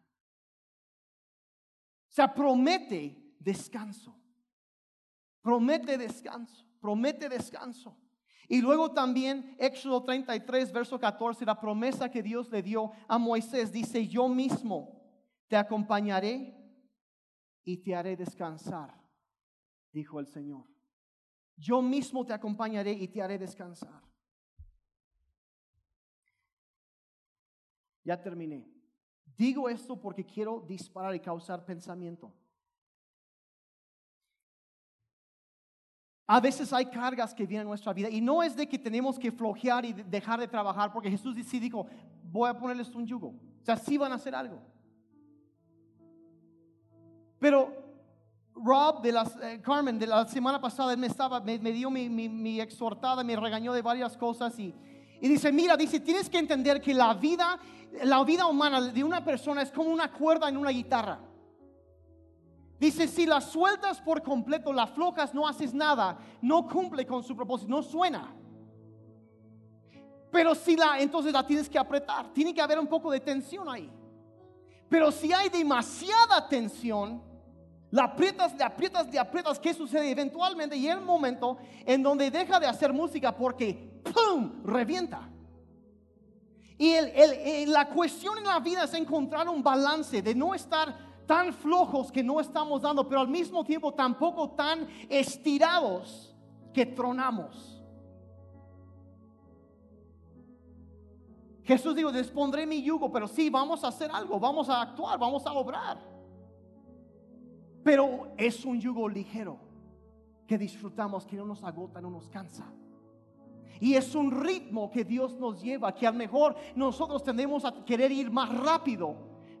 Sea, 2.15 2.33
promete 2.33 3.35
descanso. 3.41 4.17
Promete 5.41 5.97
descanso. 5.97 6.65
Promete 6.79 7.27
descanso. 7.27 7.97
Y 8.47 8.61
luego 8.61 8.93
también 8.93 9.57
Éxodo 9.59 10.01
33, 10.01 10.71
verso 10.71 10.97
14, 10.97 11.43
la 11.45 11.59
promesa 11.59 12.09
que 12.09 12.23
Dios 12.23 12.49
le 12.51 12.63
dio 12.63 12.93
a 13.09 13.17
Moisés, 13.17 13.73
dice, 13.73 14.07
yo 14.07 14.29
mismo 14.29 15.03
te 15.49 15.57
acompañaré 15.57 16.55
y 17.65 17.83
te 17.83 17.93
haré 17.93 18.15
descansar, 18.15 18.97
dijo 19.91 20.17
el 20.21 20.27
Señor. 20.27 20.65
Yo 21.57 21.81
mismo 21.81 22.25
te 22.25 22.31
acompañaré 22.31 22.93
y 22.93 23.09
te 23.09 23.21
haré 23.21 23.37
descansar. 23.37 24.01
Ya 28.05 28.21
terminé. 28.21 28.74
Digo 29.37 29.67
esto 29.69 29.99
porque 29.99 30.25
quiero 30.25 30.63
disparar 30.67 31.13
y 31.15 31.19
causar 31.19 31.65
pensamiento. 31.65 32.31
A 36.27 36.39
veces 36.39 36.73
hay 36.73 36.85
cargas 36.87 37.33
que 37.33 37.45
vienen 37.45 37.67
a 37.67 37.69
nuestra 37.69 37.93
vida 37.93 38.09
y 38.09 38.19
no 38.19 38.41
es 38.41 38.55
de 38.55 38.67
que 38.67 38.79
tenemos 38.79 39.19
que 39.19 39.31
flojear 39.31 39.85
y 39.85 39.93
dejar 39.93 40.39
de 40.39 40.47
trabajar, 40.47 40.91
porque 40.91 41.11
Jesús 41.11 41.35
sí 41.45 41.59
dijo, 41.59 41.85
voy 42.23 42.49
a 42.49 42.57
ponerles 42.57 42.93
un 42.95 43.05
yugo. 43.05 43.27
O 43.27 43.65
sea, 43.65 43.77
sí 43.77 43.97
van 43.97 44.11
a 44.11 44.15
hacer 44.15 44.33
algo. 44.33 44.59
Pero 47.39 47.71
Rob 48.55 49.01
de 49.01 49.11
las, 49.11 49.35
eh, 49.43 49.61
Carmen 49.61 49.99
de 49.99 50.07
la 50.07 50.25
semana 50.27 50.59
pasada 50.59 50.95
me, 50.95 51.07
estaba, 51.07 51.41
me, 51.41 51.59
dio 51.59 51.91
mi, 51.91 52.09
mi, 52.09 52.59
exhortada, 52.59 53.23
me 53.23 53.35
regañó 53.35 53.73
de 53.73 53.81
varias 53.81 54.17
cosas 54.17 54.57
y, 54.57 54.73
y 55.21 55.27
dice, 55.27 55.51
mira, 55.51 55.77
dice, 55.77 55.99
tienes 55.99 56.29
que 56.29 56.37
entender 56.37 56.81
que 56.81 56.93
la 56.93 57.13
vida, 57.13 57.59
la 58.03 58.23
vida 58.23 58.45
humana 58.45 58.81
de 58.81 59.03
una 59.03 59.23
persona 59.23 59.61
es 59.61 59.71
como 59.71 59.89
una 59.89 60.11
cuerda 60.11 60.49
en 60.49 60.57
una 60.57 60.69
guitarra. 60.69 61.19
Dice, 62.79 63.07
si 63.07 63.25
la 63.25 63.39
sueltas 63.39 64.01
por 64.01 64.21
completo, 64.21 64.73
la 64.73 64.87
flojas, 64.87 65.33
no 65.33 65.47
haces 65.47 65.73
nada, 65.73 66.19
no 66.41 66.67
cumple 66.67 67.05
con 67.05 67.23
su 67.23 67.35
propósito, 67.35 67.69
no 67.69 67.81
suena. 67.81 68.35
Pero 70.31 70.53
si 70.53 70.75
la, 70.75 70.99
entonces 70.99 71.31
la 71.31 71.47
tienes 71.47 71.69
que 71.69 71.79
apretar, 71.79 72.33
tiene 72.33 72.53
que 72.53 72.61
haber 72.61 72.77
un 72.77 72.87
poco 72.87 73.09
de 73.09 73.21
tensión 73.21 73.69
ahí. 73.69 73.89
Pero 74.89 75.11
si 75.11 75.31
hay 75.31 75.47
demasiada 75.47 76.47
tensión, 76.49 77.23
la 77.91 78.03
aprietas, 78.03 78.53
le 78.55 78.63
aprietas, 78.63 79.07
le 79.07 79.17
aprietas. 79.17 79.57
¿Qué 79.57 79.73
sucede? 79.73 80.11
Eventualmente 80.11 80.77
llega 80.77 80.95
el 80.95 81.01
momento 81.01 81.57
en 81.85 82.03
donde 82.03 82.29
deja 82.29 82.59
de 82.59 82.67
hacer 82.67 82.91
música 82.91 83.33
porque 83.35 83.94
¡pum! 84.15 84.63
revienta. 84.63 85.29
Y 86.77 86.95
la 87.67 87.89
cuestión 87.89 88.37
en 88.37 88.45
la 88.45 88.59
vida 88.59 88.83
es 88.83 88.93
encontrar 88.93 89.47
un 89.47 89.61
balance 89.61 90.21
de 90.21 90.33
no 90.33 90.53
estar 90.53 91.05
tan 91.25 91.53
flojos 91.53 92.11
que 92.11 92.23
no 92.23 92.39
estamos 92.39 92.81
dando, 92.81 93.07
pero 93.07 93.21
al 93.21 93.27
mismo 93.27 93.63
tiempo 93.63 93.93
tampoco 93.93 94.51
tan 94.51 94.87
estirados 95.09 96.35
que 96.73 96.85
tronamos. 96.85 97.83
Jesús 101.63 101.95
dijo, 101.95 102.11
despondré 102.11 102.67
mi 102.67 102.83
yugo, 102.83 103.11
pero 103.11 103.27
sí, 103.27 103.49
vamos 103.49 103.83
a 103.83 103.87
hacer 103.87 104.11
algo, 104.11 104.39
vamos 104.39 104.69
a 104.69 104.81
actuar, 104.81 105.17
vamos 105.17 105.45
a 105.47 105.53
obrar. 105.53 105.97
Pero 107.83 108.33
es 108.37 108.63
un 108.65 108.79
yugo 108.79 109.09
ligero 109.09 109.57
que 110.45 110.57
disfrutamos, 110.59 111.25
que 111.25 111.35
no 111.35 111.45
nos 111.45 111.63
agota, 111.63 111.99
no 112.01 112.11
nos 112.11 112.29
cansa. 112.29 112.71
Y 113.79 113.95
es 113.95 114.15
un 114.15 114.31
ritmo 114.31 114.89
que 114.89 115.03
Dios 115.03 115.37
nos 115.37 115.61
lleva, 115.61 115.93
que 115.93 116.07
a 116.07 116.11
lo 116.11 116.17
mejor 116.17 116.55
nosotros 116.75 117.23
tendemos 117.23 117.65
a 117.65 117.83
querer 117.85 118.11
ir 118.11 118.31
más 118.31 118.55
rápido, 118.57 119.15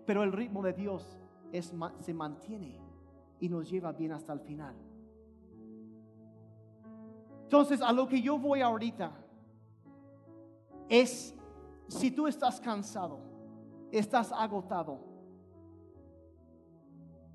pero 0.05 0.23
el 0.23 0.31
ritmo 0.31 0.61
de 0.63 0.73
Dios 0.73 1.19
se 1.99 2.13
mantiene 2.13 2.79
y 3.39 3.49
nos 3.49 3.69
lleva 3.69 3.91
bien 3.91 4.11
hasta 4.11 4.33
el 4.33 4.39
final. 4.39 4.75
Entonces, 7.43 7.81
a 7.81 7.91
lo 7.91 8.07
que 8.07 8.21
yo 8.21 8.39
voy 8.39 8.61
ahorita 8.61 9.11
es, 10.89 11.35
si 11.87 12.11
tú 12.11 12.27
estás 12.27 12.59
cansado, 12.59 13.19
estás 13.91 14.31
agotado, 14.31 14.99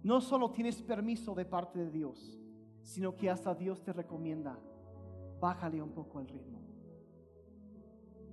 no 0.03 0.21
solo 0.21 0.51
tienes 0.51 0.83
permiso 0.83 1.35
de 1.35 1.45
parte 1.45 1.79
de 1.79 1.91
Dios, 1.91 2.41
sino 2.83 3.15
que 3.15 3.31
hasta 3.31 3.55
Dios 3.55 3.83
te 3.83 3.93
recomienda, 3.93 4.59
bájale 5.41 5.81
un 5.81 5.93
poco 5.93 6.21
el 6.21 6.29
ritmo. 6.29 6.70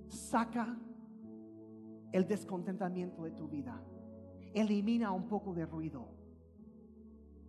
Saca 0.08 0.76
el 2.12 2.26
descontentamiento 2.26 3.24
de 3.24 3.30
tu 3.32 3.48
vida. 3.48 3.82
Elimina 4.54 5.12
un 5.12 5.28
poco 5.28 5.54
de 5.54 5.66
ruido. 5.66 6.08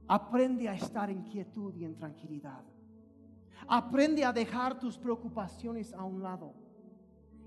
Aprende 0.08 0.68
a 0.68 0.74
estar 0.74 1.10
en 1.10 1.24
quietud 1.24 1.76
y 1.76 1.86
en 1.86 1.96
tranquilidad. 1.96 2.64
Aprende 3.68 4.26
a 4.26 4.34
dejar 4.34 4.80
tus 4.80 4.98
preocupaciones 4.98 5.94
a 5.94 6.04
un 6.04 6.24
lado 6.24 6.54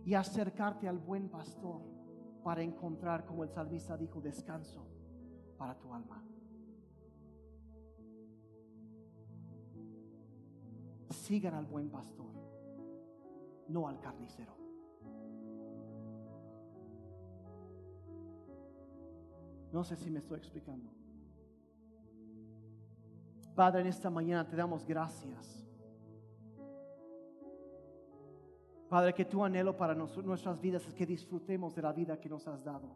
y 0.05 0.15
acercarte 0.15 0.89
al 0.89 0.99
buen 0.99 1.29
pastor 1.29 1.83
para 2.43 2.63
encontrar, 2.63 3.25
como 3.25 3.45
el 3.45 3.51
salmista 3.51 3.97
dijo, 3.97 4.21
descanso 4.21 4.87
para 5.57 5.79
tu 5.79 5.93
alma. 5.93 6.23
sigan 11.13 11.55
al 11.55 11.67
buen 11.67 11.89
pastor, 11.89 12.33
no 13.69 13.89
al 13.89 14.01
carnicero. 14.01 14.62
No 19.73 19.83
sé 19.83 19.97
si 19.97 20.11
me 20.11 20.19
estoy 20.19 20.37
explicando. 20.37 20.91
Padre, 23.55 23.81
en 23.81 23.87
esta 23.87 24.11
mañana 24.11 24.47
te 24.47 24.55
damos 24.55 24.87
gracias. 24.87 25.67
Padre, 28.89 29.15
que 29.15 29.25
tu 29.25 29.43
anhelo 29.43 29.75
para 29.75 29.95
nuestras 29.95 30.61
vidas 30.61 30.87
es 30.87 30.93
que 30.93 31.07
disfrutemos 31.07 31.75
de 31.75 31.81
la 31.81 31.93
vida 31.93 32.21
que 32.21 32.29
nos 32.29 32.47
has 32.47 32.63
dado. 32.63 32.95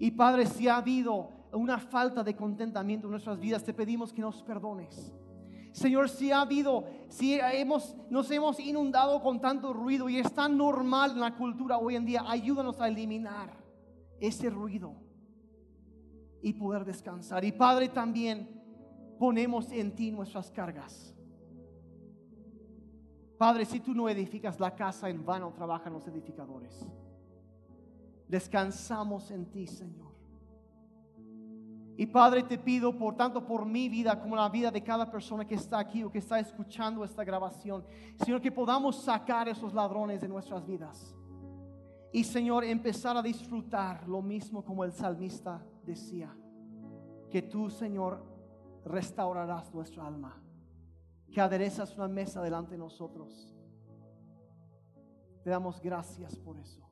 Y 0.00 0.10
Padre, 0.10 0.46
si 0.46 0.66
ha 0.66 0.76
habido 0.78 1.30
una 1.52 1.78
falta 1.78 2.24
de 2.24 2.34
contentamiento 2.34 3.06
en 3.06 3.12
nuestras 3.12 3.38
vidas, 3.38 3.62
te 3.62 3.72
pedimos 3.72 4.12
que 4.12 4.20
nos 4.20 4.42
perdones. 4.42 5.12
Señor, 5.70 6.08
si 6.08 6.32
ha 6.32 6.40
habido, 6.40 6.84
si 7.08 7.38
hemos, 7.38 7.96
nos 8.10 8.28
hemos 8.32 8.58
inundado 8.58 9.20
con 9.22 9.40
tanto 9.40 9.72
ruido 9.72 10.08
y 10.08 10.18
es 10.18 10.32
tan 10.32 10.56
normal 10.56 11.12
en 11.12 11.20
la 11.20 11.36
cultura 11.36 11.78
hoy 11.78 11.94
en 11.94 12.04
día, 12.04 12.24
ayúdanos 12.26 12.80
a 12.80 12.88
eliminar 12.88 13.52
ese 14.18 14.50
ruido 14.50 15.07
y 16.42 16.52
poder 16.52 16.84
descansar. 16.84 17.44
Y 17.44 17.52
Padre, 17.52 17.88
también 17.88 18.48
ponemos 19.18 19.70
en 19.72 19.94
ti 19.94 20.10
nuestras 20.10 20.50
cargas. 20.50 21.14
Padre, 23.36 23.64
si 23.64 23.80
tú 23.80 23.94
no 23.94 24.08
edificas 24.08 24.58
la 24.58 24.74
casa, 24.74 25.08
en 25.08 25.24
vano 25.24 25.52
trabajan 25.52 25.92
los 25.92 26.06
edificadores. 26.08 26.86
Descansamos 28.26 29.30
en 29.30 29.46
ti, 29.46 29.66
Señor. 29.66 30.08
Y 31.96 32.06
Padre, 32.06 32.44
te 32.44 32.58
pido 32.58 32.96
por 32.96 33.16
tanto 33.16 33.44
por 33.44 33.66
mi 33.66 33.88
vida 33.88 34.20
como 34.20 34.36
la 34.36 34.48
vida 34.48 34.70
de 34.70 34.84
cada 34.84 35.10
persona 35.10 35.44
que 35.44 35.56
está 35.56 35.80
aquí 35.80 36.04
o 36.04 36.12
que 36.12 36.18
está 36.18 36.38
escuchando 36.38 37.02
esta 37.02 37.24
grabación, 37.24 37.84
Señor, 38.24 38.40
que 38.40 38.52
podamos 38.52 39.02
sacar 39.02 39.48
esos 39.48 39.74
ladrones 39.74 40.20
de 40.20 40.28
nuestras 40.28 40.64
vidas. 40.64 41.17
Y 42.12 42.24
Señor, 42.24 42.64
empezar 42.64 43.16
a 43.16 43.22
disfrutar 43.22 44.08
lo 44.08 44.22
mismo 44.22 44.64
como 44.64 44.84
el 44.84 44.92
salmista 44.92 45.64
decía, 45.84 46.34
que 47.30 47.42
tú, 47.42 47.68
Señor, 47.68 48.24
restaurarás 48.84 49.72
nuestra 49.74 50.06
alma, 50.06 50.42
que 51.30 51.40
aderezas 51.40 51.94
una 51.96 52.08
mesa 52.08 52.42
delante 52.42 52.72
de 52.72 52.78
nosotros. 52.78 53.54
Te 55.42 55.50
damos 55.50 55.80
gracias 55.80 56.36
por 56.38 56.58
eso. 56.58 56.88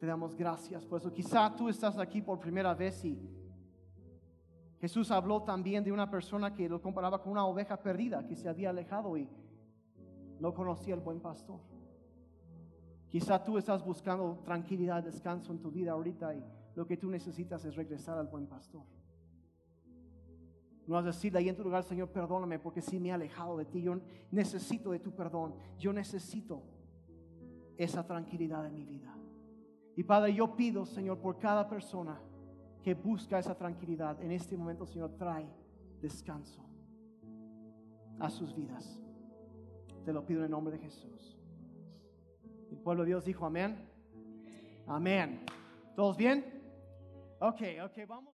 Te 0.00 0.06
damos 0.06 0.34
gracias 0.34 0.84
por 0.84 1.00
eso. 1.00 1.12
Quizá 1.12 1.54
tú 1.54 1.68
estás 1.68 1.98
aquí 1.98 2.22
por 2.22 2.38
primera 2.38 2.74
vez 2.74 3.04
y 3.04 3.18
Jesús 4.78 5.10
habló 5.10 5.42
también 5.42 5.82
de 5.84 5.92
una 5.92 6.10
persona 6.10 6.52
que 6.52 6.68
lo 6.68 6.80
comparaba 6.80 7.22
con 7.22 7.32
una 7.32 7.46
oveja 7.46 7.78
perdida 7.78 8.26
que 8.26 8.36
se 8.36 8.48
había 8.48 8.70
alejado 8.70 9.16
y 9.16 9.28
no 10.40 10.54
conocía 10.54 10.94
el 10.94 11.00
buen 11.00 11.20
pastor. 11.20 11.60
Quizá 13.08 13.42
tú 13.42 13.56
estás 13.56 13.84
buscando 13.84 14.40
tranquilidad, 14.44 15.02
descanso 15.02 15.52
en 15.52 15.60
tu 15.60 15.70
vida 15.70 15.92
ahorita 15.92 16.34
y 16.34 16.44
lo 16.74 16.86
que 16.86 16.96
tú 16.96 17.10
necesitas 17.10 17.64
es 17.64 17.76
regresar 17.76 18.18
al 18.18 18.26
buen 18.26 18.46
pastor. 18.46 18.82
No 20.86 20.94
vas 20.94 21.04
a 21.04 21.08
decirle 21.08 21.40
ahí 21.40 21.48
en 21.48 21.56
tu 21.56 21.64
lugar, 21.64 21.82
Señor, 21.82 22.10
perdóname 22.10 22.58
porque 22.58 22.80
si 22.80 23.00
me 23.00 23.08
he 23.08 23.12
alejado 23.12 23.56
de 23.56 23.64
ti. 23.64 23.82
Yo 23.82 23.98
necesito 24.30 24.92
de 24.92 25.00
tu 25.00 25.12
perdón. 25.12 25.56
Yo 25.78 25.92
necesito 25.92 26.62
esa 27.76 28.06
tranquilidad 28.06 28.66
en 28.66 28.74
mi 28.74 28.84
vida. 28.84 29.12
Y 29.96 30.04
Padre, 30.04 30.34
yo 30.34 30.54
pido, 30.54 30.84
Señor, 30.86 31.18
por 31.18 31.38
cada 31.38 31.68
persona 31.68 32.20
que 32.82 32.94
busca 32.94 33.38
esa 33.38 33.56
tranquilidad, 33.56 34.22
en 34.22 34.30
este 34.30 34.56
momento, 34.56 34.86
Señor, 34.86 35.16
trae 35.16 35.48
descanso 36.00 36.64
a 38.20 38.30
sus 38.30 38.54
vidas. 38.54 39.00
Te 40.06 40.12
lo 40.12 40.24
pido 40.24 40.38
en 40.38 40.44
el 40.44 40.50
nombre 40.52 40.78
de 40.78 40.84
Jesús. 40.84 41.36
El 42.70 42.78
pueblo 42.78 43.02
de 43.02 43.08
Dios 43.08 43.24
dijo 43.24 43.44
amén. 43.44 43.76
Amén. 44.86 45.44
¿Todos 45.96 46.16
bien? 46.16 46.44
Ok, 47.40 47.60
ok, 47.84 48.06
vamos. 48.06 48.24